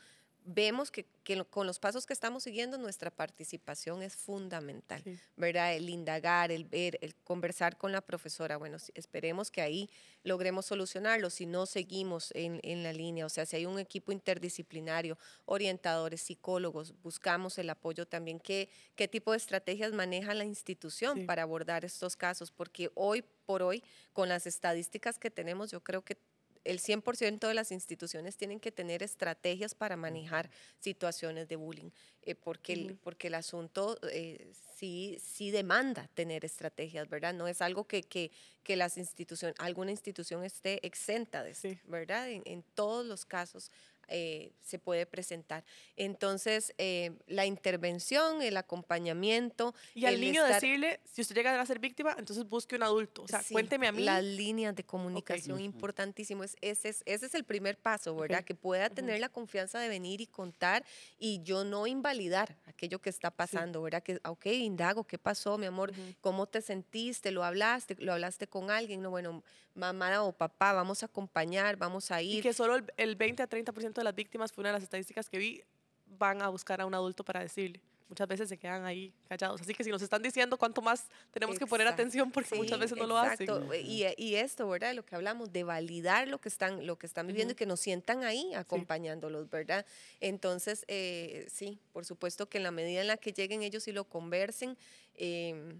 vemos 0.45 0.91
que, 0.91 1.05
con 1.49 1.67
los 1.67 1.79
pasos 1.79 2.05
que 2.05 2.13
estamos 2.13 2.43
siguiendo 2.43 2.77
nuestra 2.77 3.11
participación 3.11 4.01
es 4.01 4.15
fundamental, 4.15 5.03
¿verdad? 5.35 5.75
El 5.75 5.89
indagar, 5.89 6.51
el 6.51 6.65
ver, 6.65 6.97
el 7.01 7.15
conversar 7.15 7.77
con 7.77 7.91
la 7.91 8.01
profesora. 8.01 8.57
Bueno, 8.57 8.77
esperemos 8.93 9.51
que 9.51 9.61
ahí 9.61 9.89
logremos 10.23 10.65
solucionarlo 10.65 11.29
si 11.29 11.45
no 11.45 11.65
seguimos 11.65 12.31
en, 12.35 12.83
la 12.83 12.93
línea. 12.93 13.25
O 13.25 13.29
sea, 13.29 13.45
si 13.45 13.55
hay 13.55 13.65
un 13.65 13.79
equipo 13.79 14.11
interdisciplinario, 14.11 15.17
orientadores, 15.45 16.21
psicólogos, 16.21 16.93
buscamos 17.01 17.57
el 17.57 17.69
apoyo 17.69 18.05
también. 18.05 18.39
¿Qué, 18.39 18.69
qué 18.95 19.07
tipo 19.07 19.31
de 19.31 19.37
estrategias 19.37 19.93
maneja 19.93 20.33
la 20.33 20.45
institución 20.45 21.25
para 21.25 21.43
abordar 21.43 21.85
estos 21.85 22.15
casos? 22.15 22.51
Porque 22.51 22.91
hoy 22.95 23.23
por 23.45 23.61
hoy, 23.61 23.83
con 24.13 24.29
las 24.29 24.47
estadísticas 24.47 25.19
que 25.19 25.29
tenemos, 25.29 25.71
yo 25.71 25.81
creo 25.81 26.03
que 26.03 26.17
el 26.63 26.79
100% 26.79 27.47
de 27.47 27.53
las 27.53 27.71
instituciones 27.71 28.37
tienen 28.37 28.59
que 28.59 28.71
tener 28.71 29.03
estrategias 29.03 29.75
para 29.75 29.97
manejar 29.97 30.49
situaciones 30.79 31.47
de 31.47 31.55
bullying, 31.55 31.89
eh, 32.21 32.35
porque, 32.35 32.73
el, 32.73 32.95
porque 32.95 33.27
el 33.27 33.35
asunto 33.35 33.97
eh, 34.11 34.51
sí, 34.75 35.17
sí 35.21 35.51
demanda 35.51 36.09
tener 36.13 36.45
estrategias, 36.45 37.09
¿verdad? 37.09 37.33
No 37.33 37.47
es 37.47 37.61
algo 37.61 37.85
que, 37.85 38.03
que, 38.03 38.31
que 38.63 38.75
las 38.75 38.97
instituciones, 38.97 39.55
alguna 39.59 39.91
institución 39.91 40.43
esté 40.43 40.85
exenta 40.85 41.43
de 41.43 41.51
esto, 41.51 41.69
¿verdad? 41.85 42.29
En, 42.29 42.43
en, 42.45 42.63
todos 42.75 43.05
los 43.05 43.25
casos 43.25 43.71
eh, 44.07 44.51
se 44.61 44.79
puede 44.79 45.05
presentar. 45.05 45.63
Entonces, 45.95 46.73
eh, 46.77 47.11
la 47.27 47.45
intervención, 47.45 48.41
el 48.41 48.57
acompañamiento. 48.57 49.73
Y 49.93 50.05
al 50.05 50.19
niño 50.19 50.43
decirle, 50.43 50.99
si 51.11 51.21
usted 51.21 51.35
llega 51.35 51.59
a 51.59 51.65
ser 51.65 51.79
víctima, 51.79 52.15
entonces 52.17 52.47
busque 52.47 52.75
un 52.75 52.83
adulto. 52.83 53.23
O 53.23 53.27
sea, 53.27 53.41
cuénteme 53.51 53.87
a 53.87 53.91
mí. 53.91 54.03
Las 54.03 54.23
líneas 54.23 54.75
de 54.75 54.83
comunicación, 54.83 55.59
importantísimo. 55.59 56.43
Es, 56.43 56.55
ese, 56.61 56.89
es, 56.89 57.03
ese 57.05 57.25
es 57.25 57.35
el 57.35 57.43
primer 57.43 57.77
paso, 57.77 58.15
¿verdad? 58.15 58.43
Que 58.43 58.55
pueda 58.55 58.89
tener 58.89 59.19
la 59.19 59.29
confianza 59.29 59.79
de 59.79 59.89
venir 59.89 60.21
y 60.21 60.27
contar 60.27 60.83
y 61.19 61.41
yo 61.43 61.63
no 61.63 61.87
invalidar 61.87 62.55
aquello 62.65 62.99
que 62.99 63.09
está 63.09 63.31
pasando, 63.31 63.81
¿verdad? 63.81 64.03
Que, 64.03 64.19
ok, 64.25 64.45
indago, 64.47 65.03
¿qué 65.03 65.17
pasó, 65.17 65.57
mi 65.57 65.65
amor? 65.65 65.93
¿Cómo 66.21 66.47
te 66.47 66.61
sentiste? 66.61 67.31
¿Lo 67.31 67.43
hablaste? 67.43 67.95
¿Lo 67.99 68.13
hablaste 68.13 68.47
con 68.47 68.71
alguien? 68.71 69.01
No, 69.01 69.09
bueno, 69.09 69.43
mamá 69.75 70.23
o 70.23 70.31
papá, 70.31 70.73
vamos 70.73 71.03
a 71.03 71.07
acompañar, 71.07 71.77
vamos 71.77 72.11
a 72.11 72.21
ir. 72.21 72.39
Y 72.39 72.41
que 72.41 72.53
solo 72.53 72.75
el, 72.75 72.93
el 72.97 73.15
20 73.15 73.43
a 73.43 73.49
30% 73.49 73.92
de 74.01 74.05
las 74.05 74.15
víctimas, 74.15 74.51
fue 74.51 74.61
una 74.61 74.69
de 74.69 74.73
las 74.73 74.83
estadísticas 74.83 75.29
que 75.29 75.37
vi, 75.37 75.63
van 76.05 76.41
a 76.41 76.49
buscar 76.49 76.81
a 76.81 76.85
un 76.85 76.93
adulto 76.93 77.23
para 77.23 77.41
decirle. 77.41 77.81
Muchas 78.09 78.27
veces 78.27 78.49
se 78.49 78.57
quedan 78.57 78.85
ahí 78.85 79.11
callados. 79.27 79.61
Así 79.61 79.73
que 79.73 79.83
si 79.83 79.89
nos 79.89 80.01
están 80.01 80.21
diciendo 80.21 80.57
cuánto 80.57 80.81
más 80.81 81.07
tenemos 81.31 81.57
que 81.57 81.65
poner 81.65 81.87
atención 81.87 82.29
porque 82.31 82.53
muchas 82.55 82.77
veces 82.77 82.95
no 82.97 83.07
lo 83.07 83.17
hacen. 83.17 83.47
Y, 83.83 84.05
y, 84.17 84.35
esto, 84.35 84.69
¿verdad? 84.69 84.89
De 84.89 84.93
lo 84.93 85.03
que 85.03 85.15
hablamos, 85.15 85.51
de 85.51 85.63
validar 85.63 86.27
lo 86.27 86.39
que 86.39 86.49
están, 86.49 86.85
lo 86.85 86.97
que 86.99 87.07
están 87.07 87.25
viviendo 87.25 87.53
y 87.53 87.55
que 87.55 87.65
nos 87.65 87.79
sientan 87.79 88.23
ahí 88.23 88.53
acompañándolos, 88.53 89.49
¿verdad? 89.49 89.85
Entonces, 90.19 90.85
eh, 90.87 91.47
sí, 91.49 91.79
por 91.91 92.05
supuesto 92.05 92.47
que 92.47 92.57
en 92.57 92.63
la 92.63 92.71
medida 92.71 93.01
en 93.01 93.07
la 93.07 93.17
que 93.17 93.33
lleguen 93.33 93.63
ellos 93.63 93.87
y 93.87 93.93
lo 93.93 94.03
conversen, 94.03 94.77
eh, 95.15 95.73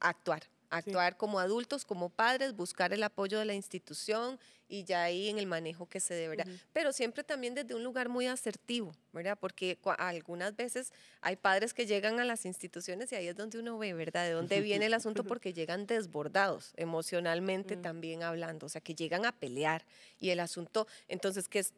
actuar 0.00 0.42
actuar 0.70 1.16
como 1.16 1.38
adultos, 1.38 1.84
como 1.84 2.10
padres, 2.10 2.54
buscar 2.54 2.92
el 2.92 3.02
apoyo 3.02 3.38
de 3.38 3.44
la 3.44 3.54
institución 3.54 4.38
y 4.68 4.84
ya 4.84 5.02
ahí 5.02 5.28
en 5.28 5.38
el 5.38 5.46
manejo 5.46 5.86
que 5.86 5.98
se 5.98 6.14
deberá. 6.14 6.44
Pero 6.72 6.92
siempre 6.92 7.24
también 7.24 7.54
desde 7.54 7.74
un 7.74 7.82
lugar 7.82 8.08
muy 8.08 8.26
asertivo, 8.26 8.94
¿verdad? 9.12 9.38
Porque 9.40 9.78
algunas 9.96 10.54
veces 10.56 10.92
hay 11.22 11.36
padres 11.36 11.72
que 11.72 11.86
llegan 11.86 12.20
a 12.20 12.24
las 12.24 12.44
instituciones 12.44 13.10
y 13.12 13.16
ahí 13.16 13.28
es 13.28 13.36
donde 13.36 13.58
uno 13.58 13.78
ve, 13.78 13.94
¿verdad? 13.94 14.24
De 14.24 14.32
dónde 14.32 14.60
viene 14.60 14.86
el 14.86 14.94
asunto 14.94 15.24
porque 15.24 15.54
llegan 15.54 15.86
desbordados 15.86 16.72
emocionalmente 16.76 17.76
también 17.76 18.22
hablando, 18.22 18.66
o 18.66 18.68
sea, 18.68 18.80
que 18.80 18.94
llegan 18.94 19.24
a 19.24 19.32
pelear 19.32 19.84
y 20.20 20.30
el 20.30 20.40
asunto, 20.40 20.86
entonces, 21.08 21.48
que 21.48 21.60
es, 21.60 21.72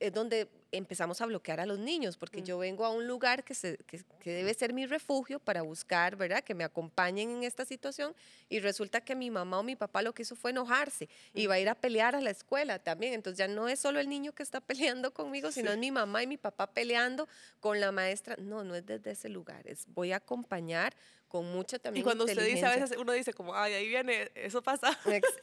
es 0.00 0.12
donde 0.12 0.48
empezamos 0.72 1.20
a 1.20 1.26
bloquear 1.26 1.60
a 1.60 1.66
los 1.66 1.78
niños, 1.78 2.16
porque 2.16 2.40
mm. 2.40 2.44
yo 2.44 2.58
vengo 2.58 2.84
a 2.84 2.90
un 2.90 3.06
lugar 3.06 3.44
que, 3.44 3.54
se, 3.54 3.78
que, 3.86 4.02
debe 4.24 4.52
ser 4.54 4.72
mi 4.72 4.86
refugio 4.86 5.38
para 5.38 5.62
buscar, 5.62 6.16
¿verdad? 6.16 6.42
Que 6.42 6.54
me 6.54 6.64
acompañen 6.64 7.30
en 7.30 7.44
esta 7.44 7.64
situación 7.64 8.14
y 8.48 8.60
resulta 8.60 9.00
que 9.02 9.14
mi 9.14 9.30
mamá 9.30 9.60
o 9.60 9.62
mi 9.62 9.76
papá 9.76 10.02
lo 10.02 10.14
que 10.14 10.22
hizo 10.22 10.34
fue 10.34 10.50
enojarse 10.50 11.08
y 11.34 11.46
mm. 11.46 11.50
va 11.50 11.54
a 11.54 11.60
ir 11.60 11.68
a 11.68 11.74
pelear 11.74 12.16
a 12.16 12.20
la 12.20 12.30
escuela 12.30 12.78
también. 12.78 13.12
Entonces 13.12 13.38
ya 13.38 13.48
no 13.48 13.68
es 13.68 13.78
solo 13.78 14.00
el 14.00 14.08
niño 14.08 14.32
que 14.32 14.42
está 14.42 14.60
peleando 14.72 15.12
conmigo, 15.12 15.52
sino 15.52 15.70
es 15.70 15.78
mi 15.78 15.90
mamá 15.90 16.22
y 16.22 16.26
mi 16.26 16.38
papá 16.38 16.66
peleando 16.72 17.28
con 17.60 17.78
la 17.78 17.92
maestra. 17.92 18.36
No, 18.38 18.64
no 18.64 18.74
es 18.74 18.86
desde 18.86 19.12
ese 19.12 19.28
lugar, 19.28 19.66
es 19.66 19.86
voy 19.88 20.12
a 20.12 20.16
acompañar 20.16 20.94
con 21.32 21.50
mucha 21.50 21.78
también 21.78 22.02
Y 22.02 22.04
cuando 22.04 22.26
usted 22.26 22.44
dice, 22.44 22.66
a 22.66 22.76
veces 22.76 22.94
uno 22.98 23.10
dice 23.12 23.32
como, 23.32 23.56
ay, 23.56 23.72
ahí 23.72 23.88
viene, 23.88 24.30
eso 24.34 24.62
pasa. 24.62 24.98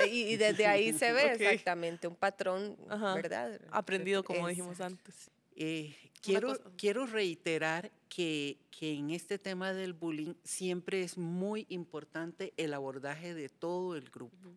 Y, 0.08 0.36
desde 0.36 0.68
ahí 0.68 0.94
se 0.94 1.12
ve 1.14 1.32
exactamente 1.32 2.08
un 2.08 2.16
patrón, 2.16 2.78
¿verdad? 2.88 3.60
Aprendido, 3.72 4.24
como 4.24 4.48
dijimos 4.48 4.80
antes. 4.82 5.32
Eh, 5.56 5.96
quiero, 6.22 6.54
quiero 6.78 7.08
reiterar 7.08 7.92
que, 8.08 8.60
que, 8.70 8.94
en 8.94 9.10
este 9.10 9.40
tema 9.40 9.74
del 9.74 9.94
bullying 9.94 10.36
siempre 10.44 11.02
es 11.02 11.18
muy 11.18 11.66
importante 11.70 12.54
el 12.58 12.76
abordaje 12.76 13.34
de 13.34 13.50
todo 13.50 13.96
el 13.96 14.12
grupo. 14.12 14.54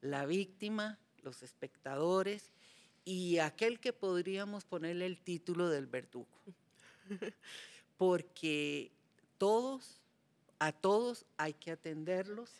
La 0.00 0.24
víctima, 0.24 1.00
los 1.24 1.42
espectadores 1.42 2.52
y 3.04 3.38
aquel 3.38 3.80
que 3.80 3.92
podríamos 3.92 4.64
ponerle 4.64 5.06
el 5.06 5.18
título 5.18 5.68
del 5.68 5.88
verdugo. 5.88 6.28
Porque 7.96 8.92
todos 9.36 10.00
a 10.58 10.72
todos 10.72 11.24
hay 11.36 11.52
que 11.52 11.70
atenderlos. 11.70 12.50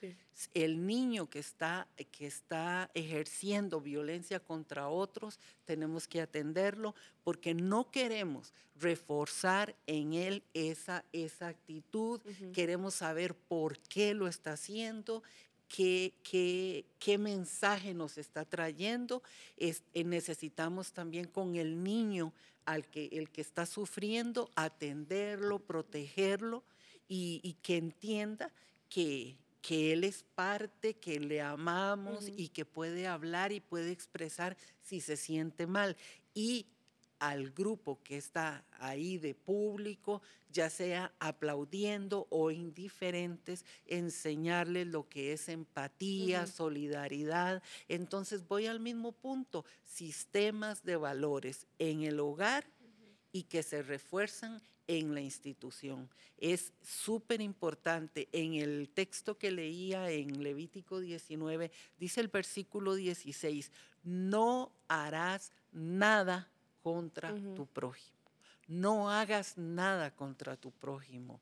El 0.55 0.87
niño 0.87 1.29
que 1.31 1.39
está, 1.39 1.89
que 2.13 2.27
está 2.27 2.91
ejerciendo 2.95 3.81
violencia 3.81 4.41
contra 4.41 4.89
otros, 4.89 5.39
tenemos 5.65 6.07
que 6.07 6.21
atenderlo 6.21 6.95
porque 7.25 7.55
no 7.55 7.91
queremos 7.91 8.53
reforzar 8.79 9.75
en 9.87 10.13
él 10.13 10.43
esa, 10.53 11.05
esa 11.13 11.49
actitud, 11.49 12.21
queremos 12.53 12.95
saber 12.95 13.35
por 13.35 13.79
qué 13.79 14.15
lo 14.15 14.29
está 14.29 14.53
haciendo 14.53 15.23
Qué, 15.69 16.15
qué, 16.23 16.85
qué, 17.01 17.19
mensaje 17.19 17.93
nos 17.93 18.19
está 18.19 18.45
trayendo. 18.45 19.25
Es, 19.57 19.83
eh, 19.95 20.05
necesitamos 20.05 20.93
también 20.93 21.27
con 21.27 21.57
el 21.57 21.83
niño, 21.83 22.33
al 22.67 22.87
que, 22.87 23.07
el 23.11 23.31
que 23.31 23.41
está 23.41 23.67
sufriendo, 23.67 24.49
atenderlo, 24.55 25.59
protegerlo 25.59 26.63
y, 27.09 27.57
que 27.62 27.77
entienda 27.77 28.53
que, 28.88 29.37
que 29.62 29.92
Él 29.92 30.05
es 30.05 30.25
parte, 30.35 30.95
que 30.95 31.21
le 31.21 31.40
amamos 31.40 32.29
y 32.37 32.49
que 32.49 32.64
puede 32.64 33.07
hablar 33.07 33.53
y 33.53 33.61
puede 33.61 33.90
expresar 33.90 34.57
si 34.83 35.01
se 35.01 35.16
siente 35.16 35.66
mal. 35.66 35.97
Y 36.35 36.66
al 37.19 37.51
grupo 37.51 38.03
que 38.03 38.16
está 38.16 38.64
ahí 38.79 39.19
de 39.19 39.35
público, 39.35 40.21
ya 40.51 40.71
sea 40.71 41.12
aplaudiendo 41.19 42.27
o 42.31 42.51
indiferentes, 42.51 43.64
enseñarles 43.87 44.87
lo 44.87 45.09
que 45.09 45.33
es 45.33 45.49
empatía, 45.49 46.47
solidaridad. 46.47 47.62
Entonces 47.88 48.47
voy 48.47 48.66
al 48.66 48.81
mismo 48.81 49.12
punto, 49.12 49.64
sistemas 49.85 50.85
de 50.85 50.97
valores 50.97 51.66
en 51.79 52.03
el 52.03 52.21
hogar 52.21 52.64
y 53.33 53.45
que 53.45 53.62
se 53.62 53.83
refuerzan 53.83 54.62
en 54.87 55.14
la 55.14 55.20
institución. 55.20 56.09
Es 56.38 56.72
súper 56.83 57.40
importante. 57.40 58.29
En 58.33 58.55
el 58.55 58.88
texto 58.90 59.38
que 59.38 59.51
leía 59.51 60.11
en 60.11 60.42
Levítico 60.42 61.01
19, 61.01 61.70
dice 61.99 62.20
el 62.20 62.29
versículo 62.29 62.94
16, 62.94 63.70
no 64.05 64.72
harás 64.88 65.53
nada 65.72 66.49
contra 66.83 67.35
tu 67.55 67.66
prójimo. 67.66 68.16
No 68.68 69.11
hagas 69.11 69.57
nada 69.57 70.11
contra 70.11 70.57
tu 70.57 70.70
prójimo. 70.70 71.40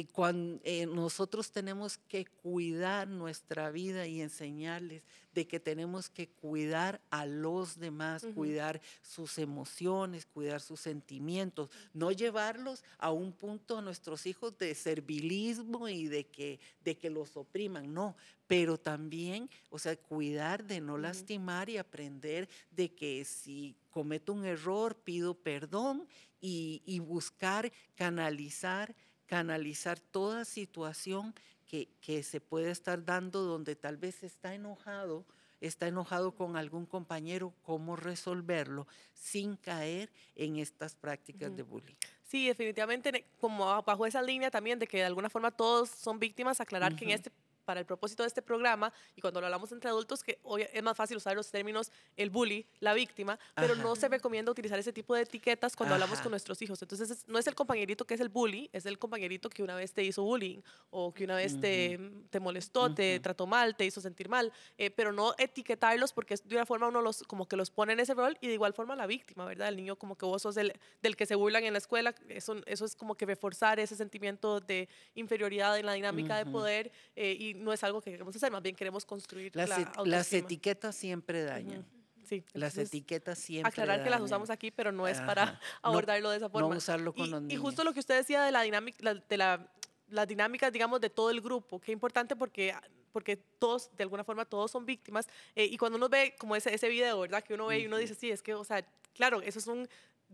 Y 0.00 0.04
cuando 0.04 0.58
eh, 0.64 0.86
nosotros 0.86 1.52
tenemos 1.52 1.98
que 1.98 2.24
cuidar 2.24 3.06
nuestra 3.06 3.70
vida 3.70 4.06
y 4.06 4.22
enseñarles 4.22 5.02
de 5.34 5.46
que 5.46 5.60
tenemos 5.60 6.08
que 6.08 6.26
cuidar 6.26 7.02
a 7.10 7.26
los 7.26 7.78
demás, 7.78 8.26
cuidar 8.34 8.80
sus 9.02 9.36
emociones, 9.36 10.24
cuidar 10.24 10.62
sus 10.62 10.80
sentimientos, 10.80 11.68
no 11.92 12.12
llevarlos 12.12 12.82
a 12.96 13.12
un 13.12 13.30
punto 13.30 13.76
a 13.76 13.82
nuestros 13.82 14.24
hijos 14.24 14.56
de 14.56 14.74
servilismo 14.74 15.86
y 15.86 16.06
de 16.06 16.24
que, 16.24 16.60
de 16.82 16.96
que 16.96 17.10
los 17.10 17.36
opriman, 17.36 17.92
no, 17.92 18.16
pero 18.46 18.78
también, 18.78 19.50
o 19.68 19.78
sea, 19.78 19.96
cuidar 19.96 20.64
de 20.64 20.80
no 20.80 20.96
lastimar 20.96 21.68
y 21.68 21.76
aprender 21.76 22.48
de 22.70 22.94
que 22.94 23.22
si 23.26 23.76
cometo 23.90 24.32
un 24.32 24.46
error, 24.46 24.96
pido 24.96 25.34
perdón 25.34 26.08
y, 26.40 26.80
y 26.86 27.00
buscar 27.00 27.70
canalizar 27.94 28.96
canalizar 29.30 30.00
toda 30.00 30.44
situación 30.44 31.32
que, 31.68 31.88
que, 32.00 32.24
se 32.24 32.40
puede 32.40 32.72
estar 32.72 33.04
dando 33.04 33.44
donde 33.44 33.76
tal 33.76 33.96
vez 33.96 34.24
está 34.24 34.56
enojado, 34.56 35.24
está 35.60 35.86
enojado 35.86 36.34
con 36.34 36.56
algún 36.56 36.84
compañero, 36.84 37.54
cómo 37.62 37.94
resolverlo 37.94 38.88
sin 39.14 39.54
caer 39.54 40.10
en 40.34 40.56
estas 40.56 40.96
prácticas 40.96 41.54
de 41.54 41.62
bullying. 41.62 41.94
Sí, 42.24 42.48
definitivamente, 42.48 43.24
como 43.38 43.80
bajo 43.84 44.04
esa 44.04 44.20
línea 44.20 44.50
también 44.50 44.80
de 44.80 44.88
que 44.88 44.96
de 44.96 45.04
alguna 45.04 45.30
forma 45.30 45.52
todos 45.52 45.90
son 45.90 46.18
víctimas, 46.18 46.60
aclarar 46.60 46.96
que 46.96 47.04
en 47.04 47.12
este 47.12 47.30
para 47.70 47.78
el 47.78 47.86
propósito 47.86 48.24
de 48.24 48.26
este 48.26 48.42
programa 48.42 48.92
y 49.14 49.20
cuando 49.20 49.40
lo 49.40 49.46
hablamos 49.46 49.70
entre 49.70 49.90
adultos, 49.90 50.24
que 50.24 50.40
hoy 50.42 50.66
es 50.72 50.82
más 50.82 50.96
fácil 50.96 51.16
usar 51.16 51.36
los 51.36 51.52
términos 51.52 51.92
el 52.16 52.28
bully, 52.28 52.66
la 52.80 52.94
víctima, 52.94 53.38
pero 53.54 53.76
no 53.76 53.94
se 53.94 54.08
recomienda 54.08 54.50
utilizar 54.50 54.76
ese 54.76 54.92
tipo 54.92 55.14
de 55.14 55.22
etiquetas 55.22 55.76
cuando 55.76 55.94
hablamos 55.94 56.20
con 56.20 56.32
nuestros 56.32 56.60
hijos. 56.62 56.82
Entonces, 56.82 57.24
no 57.28 57.38
es 57.38 57.46
el 57.46 57.54
compañerito 57.54 58.04
que 58.04 58.14
es 58.14 58.20
el 58.20 58.28
bully, 58.28 58.68
es 58.72 58.86
el 58.86 58.98
compañerito 58.98 59.48
que 59.48 59.62
una 59.62 59.76
vez 59.76 59.92
te 59.92 60.02
hizo 60.02 60.24
bullying 60.24 60.58
o 60.90 61.14
que 61.14 61.22
una 61.22 61.36
vez 61.36 61.60
te, 61.60 62.00
te, 62.28 62.40
molestó, 62.40 62.92
te 62.92 63.20
trató 63.20 63.46
mal, 63.46 63.76
te 63.76 63.86
hizo 63.86 64.00
sentir 64.00 64.28
mal, 64.28 64.52
eh, 64.76 64.90
pero 64.90 65.12
no 65.12 65.36
etiquetarlos 65.38 66.12
porque 66.12 66.34
de 66.44 66.56
una 66.56 66.66
forma 66.66 66.88
uno 66.88 67.00
los, 67.02 67.22
como 67.22 67.46
que 67.46 67.54
los 67.54 67.70
pone 67.70 67.92
en 67.92 68.00
ese 68.00 68.14
rol 68.14 68.36
y 68.40 68.48
de 68.48 68.54
igual 68.54 68.72
forma 68.72 68.96
la 68.96 69.06
víctima, 69.06 69.44
¿verdad? 69.44 69.68
El 69.68 69.76
niño 69.76 69.94
como 69.94 70.18
que 70.18 70.26
vos 70.26 70.42
sos 70.42 70.56
el, 70.56 70.72
del 71.02 71.14
que 71.14 71.24
se 71.24 71.36
burlan 71.36 71.62
en 71.62 71.74
la 71.74 71.78
escuela, 71.78 72.16
eso, 72.30 72.56
eso 72.66 72.84
es 72.84 72.96
como 72.96 73.14
que 73.14 73.26
reforzar 73.26 73.78
ese 73.78 73.94
sentimiento 73.94 74.58
de 74.58 74.88
inferioridad 75.14 75.78
en 75.78 75.86
la 75.86 75.92
dinámica 75.92 76.36
de 76.36 76.46
poder 76.46 76.90
eh, 77.14 77.36
y 77.38 77.54
no 77.60 77.72
es 77.72 77.84
algo 77.84 78.00
que 78.00 78.10
queremos 78.10 78.34
hacer, 78.34 78.50
más 78.50 78.62
bien 78.62 78.74
queremos 78.74 79.04
construir 79.04 79.54
las, 79.54 79.68
la 79.68 79.92
Las 80.04 80.32
etiquetas 80.32 80.96
siempre 80.96 81.44
dañan. 81.44 81.86
Sí, 82.24 82.44
las 82.52 82.78
etiquetas 82.78 83.38
siempre. 83.38 83.68
Aclarar 83.68 84.04
que 84.04 84.10
las 84.10 84.20
usamos 84.20 84.50
aquí, 84.50 84.70
pero 84.70 84.92
no 84.92 85.08
es 85.08 85.20
para 85.20 85.60
abordarlo 85.82 86.30
de 86.30 86.36
esa 86.36 86.48
forma. 86.48 86.68
No 86.68 86.76
usarlo 86.76 87.12
con 87.12 87.26
y, 87.26 87.30
los 87.30 87.42
niños. 87.42 87.54
Y 87.54 87.56
justo 87.56 87.82
lo 87.82 87.92
que 87.92 88.00
usted 88.00 88.16
decía 88.16 88.42
de 88.42 88.52
la 88.52 88.62
dinámica, 88.62 89.14
de 89.14 89.36
la, 89.36 89.68
las 90.08 90.28
dinámicas, 90.28 90.72
digamos, 90.72 91.00
de 91.00 91.10
todo 91.10 91.30
el 91.30 91.40
grupo, 91.40 91.80
qué 91.80 91.92
importante 91.92 92.36
porque 92.36 92.74
porque 93.12 93.36
todos, 93.36 93.90
de 93.96 94.04
alguna 94.04 94.22
forma, 94.22 94.44
todos 94.44 94.70
son 94.70 94.86
víctimas. 94.86 95.26
Eh, 95.56 95.64
y 95.64 95.76
cuando 95.76 95.98
uno 95.98 96.08
ve 96.08 96.36
como 96.38 96.54
ese, 96.54 96.72
ese 96.72 96.88
video, 96.88 97.18
¿verdad? 97.18 97.42
Que 97.42 97.54
uno 97.54 97.66
ve 97.66 97.80
y 97.80 97.86
uno 97.86 97.96
dice, 97.96 98.14
sí, 98.14 98.30
es 98.30 98.40
que, 98.40 98.54
o 98.54 98.62
sea, 98.62 98.86
claro, 99.14 99.42
eso 99.42 99.58
es 99.58 99.66
un 99.66 99.88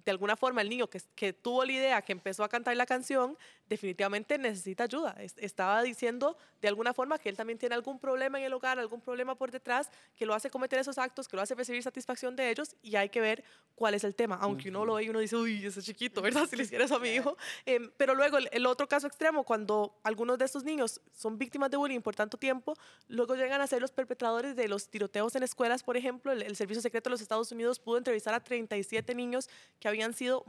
de 0.05 0.11
alguna 0.11 0.37
forma 0.37 0.61
el 0.61 0.69
niño 0.69 0.89
que, 0.89 1.01
que, 1.15 1.33
tuvo 1.33 1.65
la 1.65 1.73
idea, 1.73 2.03
que 2.03 2.13
empezó 2.13 2.45
a 2.45 2.51
cantar 2.51 2.77
la 2.77 2.85
canción, 2.85 3.39
definitivamente 3.69 4.39
necesita 4.39 4.85
ayuda. 4.85 5.17
estaba 5.21 5.83
diciendo 5.83 6.37
de 6.61 6.69
alguna 6.69 6.95
forma 6.95 7.19
que 7.19 7.29
él 7.29 7.37
también 7.37 7.59
tiene 7.59 7.75
algún 7.75 7.99
problema 7.99 8.39
en 8.39 8.45
el 8.45 8.53
hogar, 8.53 8.79
algún 8.79 9.01
problema 9.01 9.35
por 9.35 9.51
detrás, 9.51 9.91
que 10.17 10.27
lo 10.27 10.35
hace 10.35 10.51
cometer 10.51 10.79
esos 10.79 10.99
actos, 10.99 11.29
que 11.29 11.37
lo 11.37 11.43
hace 11.43 11.55
recibir 11.55 11.83
satisfacción 11.83 12.37
de 12.37 12.51
ellos 12.51 12.77
y 12.83 12.97
hay 12.97 13.09
que 13.09 13.21
ver 13.21 13.45
cuál 13.75 13.95
es 13.95 14.05
el 14.05 14.15
tema. 14.15 14.37
Aunque 14.41 14.69
uno 14.69 14.85
lo 14.85 14.95
ve 14.95 15.05
y 15.05 15.09
uno 15.09 15.19
dice, 15.19 15.37
uy, 15.37 15.67
ese 15.67 15.83
chiquito, 15.83 16.23
¿verdad? 16.23 16.47
Si 16.49 16.57
le 16.57 16.63
hiciera 16.65 16.85
eso 16.85 16.97
a 16.97 17.01
mi 17.01 17.11
hijo. 17.11 17.37
Em, 17.65 17.91
pero 17.97 18.15
luego 18.15 18.39
el, 18.39 18.67
otro 18.67 18.89
caso 18.89 19.07
extremo, 19.07 19.45
cuando 19.45 19.99
algunos 20.03 20.39
de 20.39 20.45
estos 20.45 20.65
niños 20.65 21.01
son 21.13 21.39
víctimas 21.39 21.71
de 21.71 21.77
bullying 21.77 22.01
por 22.01 22.15
tanto 22.15 22.37
tiempo, 22.37 22.75
luego 23.09 23.35
llegan 23.35 23.61
a 23.61 23.67
ser 23.67 23.81
los 23.81 23.93
perpetradores 23.93 24.57
de 24.57 24.69
los 24.69 24.89
tiroteos 24.89 25.35
en 25.37 25.43
escuelas, 25.43 25.83
por 25.83 25.97
ejemplo. 25.97 26.33
El, 26.33 26.43
el 26.43 26.57
Servicio 26.57 26.83
Secreto 26.83 27.11
de 27.11 27.15
los 27.15 27.21
Estados 27.21 27.51
Unidos 27.53 27.79
pudo 27.79 27.99
entrevistar 27.99 28.35
a 28.35 28.41
37 28.41 29.15
niños 29.15 29.49
que 29.81 29.89
habían 29.89 30.15
sido 30.15 30.45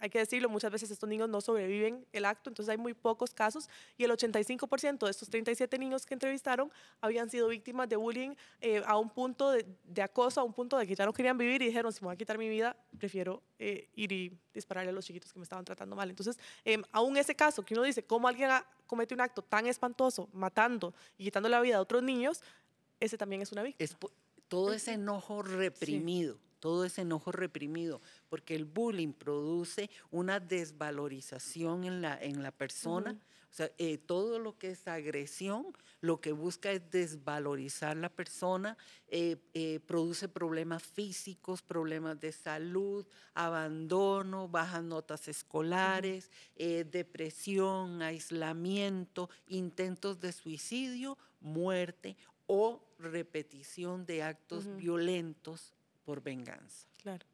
hay 0.00 0.10
que 0.10 0.18
decirlo, 0.18 0.48
muchas 0.48 0.70
veces 0.70 0.90
estos 0.90 1.08
niños 1.08 1.28
no 1.28 1.40
sobreviven 1.40 2.06
el 2.12 2.24
acto, 2.24 2.50
entonces 2.50 2.70
hay 2.70 2.78
muy 2.78 2.94
pocos 2.94 3.34
casos 3.34 3.68
y 3.96 4.04
el 4.04 4.10
85% 4.10 5.04
de 5.04 5.10
estos 5.10 5.28
37 5.28 5.78
niños 5.78 6.06
que 6.06 6.14
entrevistaron 6.14 6.70
habían 7.00 7.30
sido 7.30 7.48
víctimas 7.48 7.88
de 7.88 7.96
bullying 7.96 8.34
eh, 8.60 8.82
a 8.86 8.96
un 8.96 9.10
punto 9.10 9.50
de, 9.50 10.02
acoso, 10.02 10.40
a 10.40 10.44
un 10.44 10.52
punto 10.52 10.78
de 10.78 10.86
que 10.86 10.94
ya 10.94 11.04
no 11.04 11.12
querían 11.12 11.36
vivir 11.36 11.62
y 11.62 11.66
dijeron, 11.66 11.92
si 11.92 12.00
me 12.00 12.06
voy 12.06 12.14
a 12.14 12.16
quitar 12.16 12.38
mi 12.38 12.48
vida, 12.48 12.76
prefiero 12.98 13.42
eh, 13.58 13.88
ir 13.94 14.12
y 14.12 14.38
dispararle 14.54 14.90
a 14.90 14.92
los 14.92 15.04
chiquitos 15.04 15.32
que 15.32 15.38
me 15.38 15.44
estaban 15.44 15.64
tratando 15.64 15.96
mal. 15.96 16.08
Entonces, 16.08 16.38
eh, 16.64 16.80
aún 16.92 17.16
ese 17.16 17.34
caso 17.34 17.64
que 17.64 17.74
uno 17.74 17.82
dice, 17.82 18.04
¿cómo 18.04 18.28
alguien 18.28 18.50
comete 18.86 19.14
un 19.14 19.20
acto 19.20 19.42
tan 19.42 19.66
espantoso, 19.66 20.28
matando 20.32 20.94
y 21.16 21.24
quitando 21.24 21.48
la 21.48 21.60
vida 21.60 21.76
a 21.76 21.80
otros 21.80 22.02
niños? 22.02 22.42
Ese 23.00 23.18
también 23.18 23.42
es 23.42 23.52
una 23.52 23.62
víctima. 23.62 23.90
todo 24.48 24.72
ese 24.72 24.92
enojo 24.92 25.42
reprimido 25.42 26.38
todo 26.60 26.84
ese 26.84 27.02
enojo 27.02 27.32
reprimido, 27.32 28.00
porque 28.28 28.54
el 28.54 28.64
bullying 28.64 29.12
produce 29.12 29.90
una 30.10 30.40
desvalorización 30.40 31.84
en 31.84 32.02
la, 32.02 32.18
en 32.20 32.42
la 32.42 32.52
persona. 32.52 33.18
O 33.50 33.54
sea, 33.54 33.70
eh, 33.78 33.96
todo 33.96 34.38
lo 34.38 34.58
que 34.58 34.70
es 34.72 34.86
agresión, 34.86 35.66
lo 36.00 36.20
que 36.20 36.32
busca 36.32 36.70
es 36.70 36.90
desvalorizar 36.90 37.96
la 37.96 38.10
persona, 38.10 38.76
eh, 39.08 39.36
eh, 39.54 39.80
produce 39.80 40.28
problemas 40.28 40.82
físicos, 40.82 41.62
problemas 41.62 42.20
de 42.20 42.30
salud, 42.32 43.06
abandono, 43.32 44.48
bajas 44.48 44.82
notas 44.82 45.28
escolares, 45.28 46.30
depresión, 46.56 48.02
aislamiento, 48.02 49.30
intentos 49.46 50.20
de 50.20 50.32
suicidio, 50.32 51.16
muerte 51.40 52.16
o 52.46 52.82
repetición 52.98 54.04
de 54.04 54.22
actos 54.22 54.66
violentos 54.76 55.72
por 56.08 56.22
venganza. 56.22 56.88
Claro. 57.02 57.26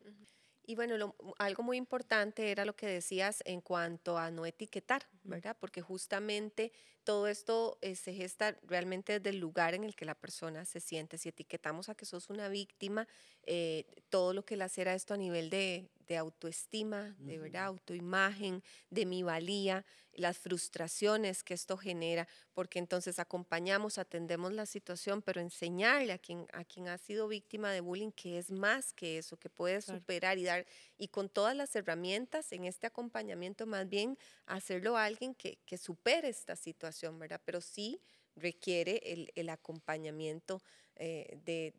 Y 0.67 0.75
bueno, 0.75 1.15
algo 1.39 1.63
muy 1.63 1.77
importante 1.77 2.51
era 2.51 2.65
lo 2.65 2.75
que 2.75 2.89
decías 2.89 3.41
en 3.45 3.61
cuanto 3.61 4.19
a 4.19 4.33
no 4.33 4.47
etiquetar, 4.47 5.07
¿verdad? 5.23 5.57
Porque 5.61 5.81
justamente 5.81 6.73
todo 7.05 7.29
esto 7.29 7.79
eh, 7.83 7.95
se 7.95 8.15
gesta 8.15 8.59
realmente 8.65 9.13
desde 9.13 9.31
el 9.31 9.39
lugar 9.39 9.75
en 9.75 9.85
el 9.85 9.95
que 9.95 10.05
la 10.07 10.17
persona 10.17 10.65
se 10.65 10.81
siente. 10.81 11.19
Si 11.19 11.29
etiquetamos 11.29 11.89
a 11.89 11.95
que 11.95 12.05
sos 12.05 12.31
una 12.31 12.49
víctima, 12.49 13.07
eh, 13.45 13.87
todo 14.09 14.33
lo 14.33 14.45
que 14.45 14.57
lacera 14.57 14.93
esto 14.95 15.15
a 15.15 15.19
nivel 15.19 15.51
de, 15.51 15.89
de 16.07 16.17
autoestima, 16.17 17.15
de 17.19 17.39
verdad, 17.39 17.65
autoimagen, 17.65 18.63
de 18.91 19.07
mi 19.07 19.23
valía, 19.23 19.85
las 20.13 20.39
frustraciones 20.39 21.43
que 21.43 21.55
esto 21.55 21.77
genera, 21.77 22.29
porque 22.53 22.79
entonces 22.79 23.19
acompañamos, 23.19 23.99
atendemos 23.99 24.53
la 24.53 24.67
situación, 24.67 25.23
pero 25.23 25.41
enseñarle 25.41 26.13
a 26.13 26.19
quien, 26.19 26.47
a 26.53 26.65
quien 26.65 26.89
ha 26.89 26.99
sido 26.99 27.27
víctima 27.29 27.73
de 27.73 27.81
bullying 27.81 28.13
que 28.13 28.39
es 28.39 28.51
más 28.51 28.93
que 28.93 29.19
eso, 29.19 29.37
que 29.37 29.51
puede 29.51 29.81
superar 29.81 30.39
y 30.39 30.45
dar, 30.45 30.67
y 30.97 31.09
con 31.09 31.29
todas 31.29 31.57
las 31.57 31.75
herramientas 31.75 32.53
en 32.53 32.65
este 32.65 32.87
acompañamiento, 32.87 33.67
más 33.67 33.89
bien 33.89 34.17
hacerlo 34.47 34.97
a 34.97 35.05
alguien 35.05 35.35
que, 35.35 35.59
que 35.67 35.79
supere 35.79 36.29
esta 36.29 36.57
situación, 36.57 37.19
¿verdad? 37.19 37.41
Pero 37.45 37.61
sí 37.61 38.01
requiere 38.37 39.01
el, 39.05 39.33
el 39.35 39.49
acompañamiento 39.49 40.63
eh, 40.97 41.39
de, 41.45 41.75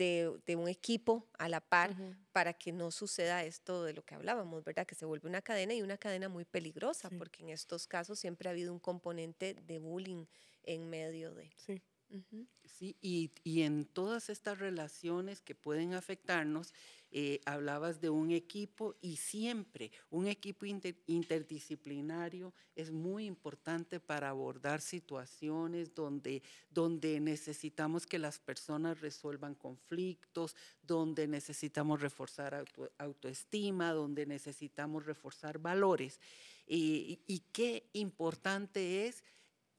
de, 0.00 0.56
un 0.56 0.68
equipo 0.68 1.28
a 1.38 1.48
la 1.48 1.60
par 1.60 1.94
para 2.32 2.54
que 2.54 2.72
no 2.72 2.90
suceda 2.90 3.44
esto 3.44 3.84
de 3.84 3.92
lo 3.92 4.02
que 4.02 4.14
hablábamos, 4.14 4.64
¿verdad? 4.64 4.86
Que 4.86 4.94
se 4.94 5.04
vuelve 5.04 5.28
una 5.28 5.42
cadena 5.42 5.74
y 5.74 5.82
una 5.82 5.98
cadena 5.98 6.28
muy 6.28 6.44
peligrosa, 6.44 7.10
porque 7.10 7.42
en 7.42 7.50
estos 7.50 7.86
casos 7.86 8.18
siempre 8.18 8.48
ha 8.48 8.52
habido 8.52 8.72
un 8.72 8.78
componente 8.78 9.54
de 9.54 9.78
bullying 9.78 10.24
en 10.62 10.88
medio 10.88 11.34
de. 11.34 11.52
Sí. 11.56 11.82
Sí, 12.64 12.96
y, 13.00 13.30
y, 13.44 13.62
en 13.62 13.84
todas 13.84 14.30
estas 14.30 14.58
relaciones 14.58 15.40
que 15.42 15.54
pueden 15.54 15.92
afectarnos, 15.92 16.74
eh, 17.10 17.40
hablabas 17.44 18.00
de 18.00 18.10
un 18.10 18.30
equipo 18.30 18.94
y 19.00 19.16
siempre 19.16 19.90
un 20.10 20.26
equipo 20.26 20.66
interdisciplinario 20.66 22.54
es 22.74 22.90
muy 22.90 23.26
importante 23.26 24.00
para 24.00 24.28
abordar 24.28 24.80
situaciones 24.80 25.94
donde, 25.94 26.42
donde 26.70 27.20
necesitamos 27.20 28.06
que 28.06 28.18
las 28.18 28.38
personas 28.38 29.00
resuelvan 29.00 29.54
conflictos, 29.54 30.56
donde 30.82 31.26
necesitamos 31.26 32.00
reforzar 32.00 32.64
autoestima, 32.98 33.92
donde 33.92 34.26
necesitamos 34.26 35.04
reforzar 35.04 35.58
valores. 35.58 36.20
y 36.66 37.42
qué 37.52 37.88
importante 37.92 39.06
es 39.06 39.24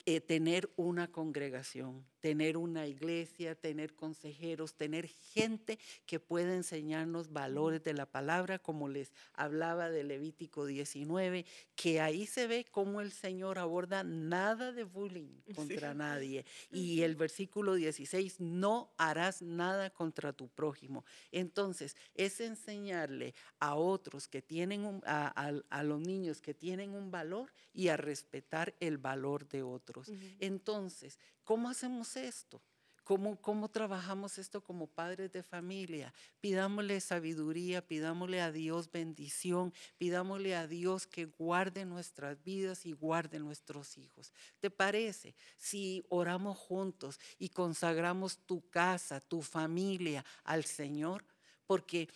eh, 0.06 0.20
tener 0.20 0.72
una 0.78 1.12
congregación, 1.12 2.04
tener 2.22 2.56
una 2.56 2.88
iglesia, 2.88 3.56
tener 3.56 3.96
consejeros, 3.96 4.76
tener 4.76 5.08
gente 5.08 5.78
que 6.06 6.20
pueda 6.20 6.56
enseñarnos 6.56 7.34
valores 7.34 7.84
de 7.84 7.94
la 7.94 8.06
palabra, 8.06 8.60
como 8.60 8.88
les 8.88 9.12
hablaba 9.34 9.90
de 9.90 10.04
Levítico 10.04 10.66
19, 10.66 11.46
que 11.76 12.00
ahí 12.00 12.26
se 12.26 12.48
ve 12.48 12.66
cómo 12.72 13.02
el 13.02 13.12
Señor 13.12 13.60
aborda 13.60 14.04
nada 14.04 14.72
de 14.72 14.84
bullying 14.84 15.42
contra 15.56 15.94
nadie. 15.94 16.46
Y 16.72 17.02
el 17.02 17.16
versículo 17.16 17.76
16, 17.76 18.40
no 18.40 18.94
harás 18.98 19.42
nada 19.42 19.90
contra 19.90 20.32
tu 20.32 20.48
prójimo. 20.48 21.04
Entonces, 21.32 21.98
es 22.14 22.40
enseñarle 22.40 23.34
a 23.60 23.76
otros 23.76 24.28
que 24.28 24.42
tienen, 24.42 25.02
a, 25.06 25.52
a 25.70 25.84
los 25.84 26.00
niños 26.00 26.42
que 26.42 26.54
tienen 26.54 26.94
un 26.94 27.10
valor 27.10 27.52
y 27.74 27.88
a 27.88 27.98
respetar 27.98 28.76
el 28.80 28.98
valor 28.98 29.48
de 29.48 29.64
otros. 29.64 30.12
Entonces, 30.40 31.20
¿cómo 31.52 31.68
hacemos 31.68 32.16
esto? 32.16 32.62
¿Cómo, 33.04 33.36
¿Cómo, 33.42 33.68
trabajamos 33.68 34.38
esto 34.38 34.64
como 34.64 34.88
padres 34.88 35.34
de 35.34 35.44
familia? 35.44 36.14
Pidámosle 36.40 37.02
sabiduría, 37.02 37.86
pidámosle 37.86 38.40
a 38.40 38.54
Dios 38.54 38.90
bendición, 38.90 39.74
pidámosle 39.98 40.56
a 40.56 40.66
Dios 40.66 41.08
que 41.08 41.26
guarde 41.26 41.84
nuestras 41.84 42.42
vidas 42.42 42.86
y 42.86 42.94
guarde 42.94 43.40
nuestros 43.40 43.98
hijos. 43.98 44.32
¿Te 44.62 44.70
parece? 44.70 45.36
Si 45.58 46.06
oramos 46.08 46.58
juntos 46.58 47.20
y 47.38 47.50
consagramos 47.50 48.38
tu 48.46 48.70
casa, 48.70 49.20
tu 49.20 49.42
familia 49.42 50.24
al 50.46 50.64
Señor, 50.64 51.26
porque 51.68 52.08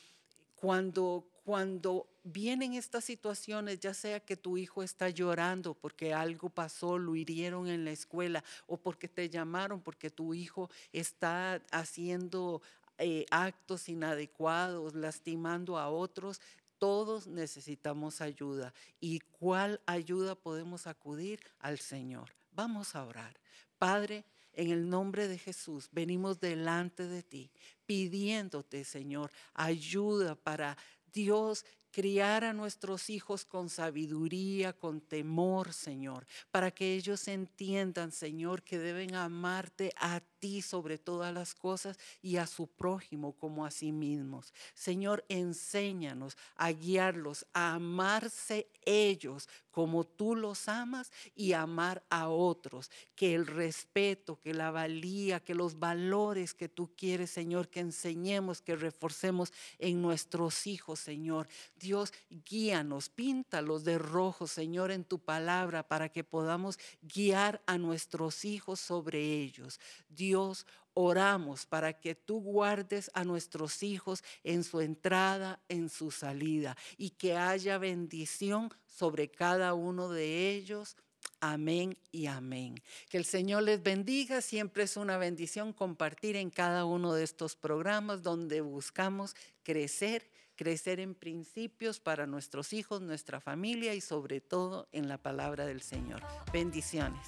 cuando, 0.55 1.27
cuando 1.43 2.07
vienen 2.25 2.73
estas 2.73 3.05
situaciones, 3.05 3.79
ya 3.79 3.93
sea 3.93 4.19
que 4.19 4.35
tu 4.35 4.57
hijo 4.57 4.83
está 4.83 5.09
llorando 5.09 5.75
porque 5.75 6.13
algo 6.13 6.49
pasó, 6.49 6.97
lo 6.97 7.15
hirieron 7.15 7.67
en 7.67 7.85
la 7.85 7.91
escuela, 7.91 8.43
o 8.67 8.77
porque 8.77 9.07
te 9.07 9.29
llamaron 9.29 9.79
porque 9.79 10.09
tu 10.09 10.33
hijo 10.33 10.69
está 10.91 11.61
haciendo 11.71 12.61
eh, 12.97 13.25
actos 13.29 13.87
inadecuados, 13.87 14.95
lastimando 14.95 15.77
a 15.77 15.89
otros, 15.89 16.41
todos 16.79 17.27
necesitamos 17.27 18.21
ayuda. 18.21 18.73
¿Y 18.99 19.19
cuál 19.19 19.79
ayuda 19.85 20.35
podemos 20.35 20.87
acudir? 20.87 21.39
Al 21.59 21.77
Señor. 21.77 22.31
Vamos 22.51 22.95
a 22.95 23.05
orar. 23.05 23.39
Padre, 23.77 24.25
en 24.53 24.71
el 24.71 24.89
nombre 24.89 25.27
de 25.27 25.37
Jesús, 25.37 25.89
venimos 25.91 26.39
delante 26.39 27.07
de 27.07 27.21
ti 27.21 27.51
pidiéndote, 27.85 28.83
Señor, 28.83 29.29
ayuda 29.53 30.35
para 30.35 30.77
Dios 31.13 31.65
criar 31.95 32.43
a 32.43 32.51
nuestros 32.51 33.09
hijos 33.09 33.45
con 33.45 33.69
sabiduría, 33.69 34.73
con 34.73 34.99
temor, 34.99 35.71
Señor, 35.71 36.27
para 36.51 36.69
que 36.69 36.93
ellos 36.93 37.29
entiendan, 37.29 38.11
Señor, 38.11 38.63
que 38.63 38.77
deben 38.77 39.15
amarte 39.15 39.93
a 39.95 40.19
ti 40.19 40.61
sobre 40.61 40.97
todas 40.97 41.33
las 41.33 41.55
cosas 41.55 41.97
y 42.21 42.35
a 42.35 42.47
su 42.47 42.67
prójimo 42.67 43.31
como 43.37 43.65
a 43.65 43.71
sí 43.71 43.93
mismos. 43.93 44.53
Señor, 44.73 45.23
enséñanos 45.29 46.35
a 46.57 46.73
guiarlos, 46.73 47.45
a 47.53 47.75
amarse 47.75 48.67
ellos 48.83 49.47
como 49.71 50.05
tú 50.05 50.37
los 50.37 50.69
amas 50.69 51.11
y 51.35 51.51
amar 51.51 52.01
a 52.09 52.29
otros. 52.29 52.89
Que 53.13 53.35
el 53.35 53.45
respeto, 53.45 54.39
que 54.39 54.53
la 54.53 54.71
valía, 54.71 55.41
que 55.41 55.53
los 55.53 55.79
valores 55.79 56.53
que 56.53 56.69
tú 56.69 56.93
quieres, 56.95 57.31
Señor, 57.31 57.67
que 57.67 57.81
enseñemos, 57.81 58.61
que 58.61 58.77
reforcemos 58.77 59.51
en 59.77 60.01
nuestros 60.01 60.65
hijos, 60.65 61.01
Señor. 61.01 61.49
Dios, 61.85 62.11
guíanos, 62.29 63.09
píntalos 63.09 63.83
de 63.83 63.99
rojo, 63.99 64.47
Señor, 64.47 64.89
en 64.89 65.03
tu 65.03 65.19
palabra 65.19 65.87
para 65.87 66.09
que 66.09 66.23
podamos 66.23 66.79
guiar 67.03 67.61
a 67.67 67.77
nuestros 67.77 68.43
hijos 68.43 68.79
sobre 68.79 69.19
ellos. 69.21 69.79
Dios, 70.09 70.65
oramos 70.95 71.67
para 71.67 71.93
que 71.93 72.15
tú 72.15 72.41
guardes 72.41 73.11
a 73.13 73.23
nuestros 73.23 73.83
hijos 73.83 74.23
en 74.43 74.63
su 74.63 74.81
entrada, 74.81 75.61
en 75.69 75.89
su 75.89 76.09
salida 76.09 76.75
y 76.97 77.11
que 77.11 77.37
haya 77.37 77.77
bendición 77.77 78.73
sobre 78.87 79.29
cada 79.29 79.75
uno 79.75 80.09
de 80.09 80.55
ellos. 80.55 80.97
Amén 81.41 81.97
y 82.11 82.25
amén. 82.25 82.81
Que 83.09 83.17
el 83.17 83.25
Señor 83.25 83.63
les 83.63 83.83
bendiga. 83.83 84.41
Siempre 84.41 84.83
es 84.83 84.97
una 84.97 85.17
bendición 85.17 85.73
compartir 85.73 86.35
en 86.37 86.49
cada 86.49 86.85
uno 86.85 87.13
de 87.13 87.23
estos 87.23 87.55
programas 87.55 88.23
donde 88.23 88.61
buscamos 88.61 89.35
crecer, 89.61 90.31
crecer 90.55 90.99
en 90.99 91.15
principios 91.15 91.99
para 91.99 92.27
nuestros 92.27 92.73
hijos, 92.73 93.01
nuestra 93.01 93.39
familia 93.39 93.93
y 93.93 94.01
sobre 94.01 94.41
todo 94.41 94.87
en 94.91 95.07
la 95.07 95.17
palabra 95.17 95.65
del 95.65 95.81
Señor. 95.81 96.21
Bendiciones. 96.51 97.27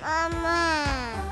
Mamá. 0.00 1.27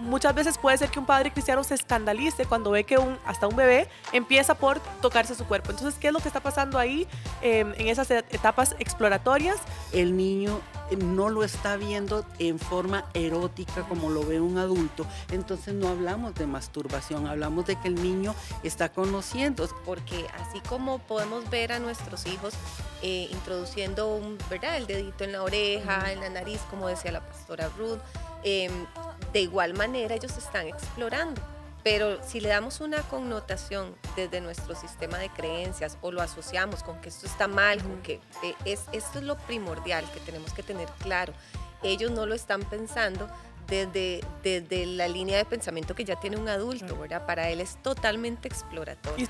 Muchas 0.00 0.34
veces 0.34 0.58
puede 0.58 0.76
ser 0.78 0.90
que 0.90 0.98
un 0.98 1.06
padre 1.06 1.32
cristiano 1.32 1.62
se 1.64 1.74
escandalice 1.74 2.46
cuando 2.46 2.70
ve 2.70 2.84
que 2.84 2.98
un, 2.98 3.18
hasta 3.24 3.46
un 3.46 3.56
bebé 3.56 3.88
empieza 4.12 4.54
por 4.54 4.80
tocarse 5.00 5.34
su 5.34 5.44
cuerpo. 5.44 5.70
Entonces, 5.70 5.98
¿qué 6.00 6.08
es 6.08 6.12
lo 6.12 6.20
que 6.20 6.28
está 6.28 6.40
pasando 6.40 6.78
ahí 6.78 7.06
em, 7.42 7.72
en 7.76 7.88
esas 7.88 8.10
etapas 8.10 8.74
exploratorias? 8.78 9.56
El 9.92 10.16
niño 10.16 10.60
eh, 10.90 10.96
no 10.96 11.28
lo 11.30 11.44
está 11.44 11.76
viendo 11.76 12.26
en 12.38 12.58
forma 12.58 13.04
erótica 13.14 13.82
como 13.82 14.10
lo 14.10 14.24
ve 14.24 14.40
un 14.40 14.58
adulto. 14.58 15.06
Entonces 15.30 15.74
no 15.74 15.88
hablamos 15.88 16.34
de 16.34 16.46
masturbación, 16.46 17.26
hablamos 17.26 17.66
de 17.66 17.76
que 17.76 17.88
el 17.88 17.94
niño 17.94 18.34
está 18.62 18.90
conociendo. 18.90 19.68
Porque 19.84 20.26
así 20.40 20.60
como 20.60 20.98
podemos 20.98 21.48
ver 21.50 21.72
a 21.72 21.78
nuestros 21.78 22.26
hijos 22.26 22.54
eh, 23.02 23.28
introduciendo 23.30 24.08
un, 24.08 24.38
¿verdad? 24.50 24.76
el 24.76 24.86
dedito 24.86 25.24
en 25.24 25.32
la 25.32 25.42
oreja, 25.42 26.12
en 26.12 26.20
la 26.20 26.28
nariz, 26.30 26.60
como 26.70 26.88
decía 26.88 27.12
la 27.12 27.20
pastora 27.20 27.68
Ruth, 27.78 28.00
em, 28.44 28.86
de 29.32 29.40
igual 29.40 29.74
manera 29.74 30.14
ellos 30.14 30.36
están 30.36 30.66
explorando. 30.68 31.42
Pero 31.82 32.18
si 32.26 32.40
le 32.40 32.48
damos 32.48 32.80
una 32.80 33.02
connotación 33.02 33.94
desde 34.16 34.40
nuestro 34.40 34.74
sistema 34.74 35.18
de 35.18 35.28
creencias 35.28 35.98
o 36.00 36.10
lo 36.10 36.22
asociamos 36.22 36.82
con 36.82 36.98
que 37.02 37.10
esto 37.10 37.26
está 37.26 37.46
mal, 37.46 37.82
con 37.82 38.00
que 38.00 38.20
eh, 38.42 38.54
es, 38.64 38.84
esto 38.92 39.18
es 39.18 39.24
lo 39.24 39.36
primordial 39.36 40.10
que 40.12 40.20
tenemos 40.20 40.54
que 40.54 40.62
tener 40.62 40.88
claro. 41.00 41.34
Ellos 41.82 42.10
no 42.10 42.24
lo 42.24 42.34
están 42.34 42.62
pensando 42.62 43.28
desde, 43.66 44.22
desde 44.42 44.86
la 44.86 45.08
línea 45.08 45.36
de 45.36 45.44
pensamiento 45.44 45.94
que 45.94 46.06
ya 46.06 46.18
tiene 46.18 46.38
un 46.38 46.48
adulto, 46.48 46.98
¿verdad? 46.98 47.26
Para 47.26 47.50
él 47.50 47.60
es 47.60 47.76
totalmente 47.82 48.48
exploratorio. 48.48 49.28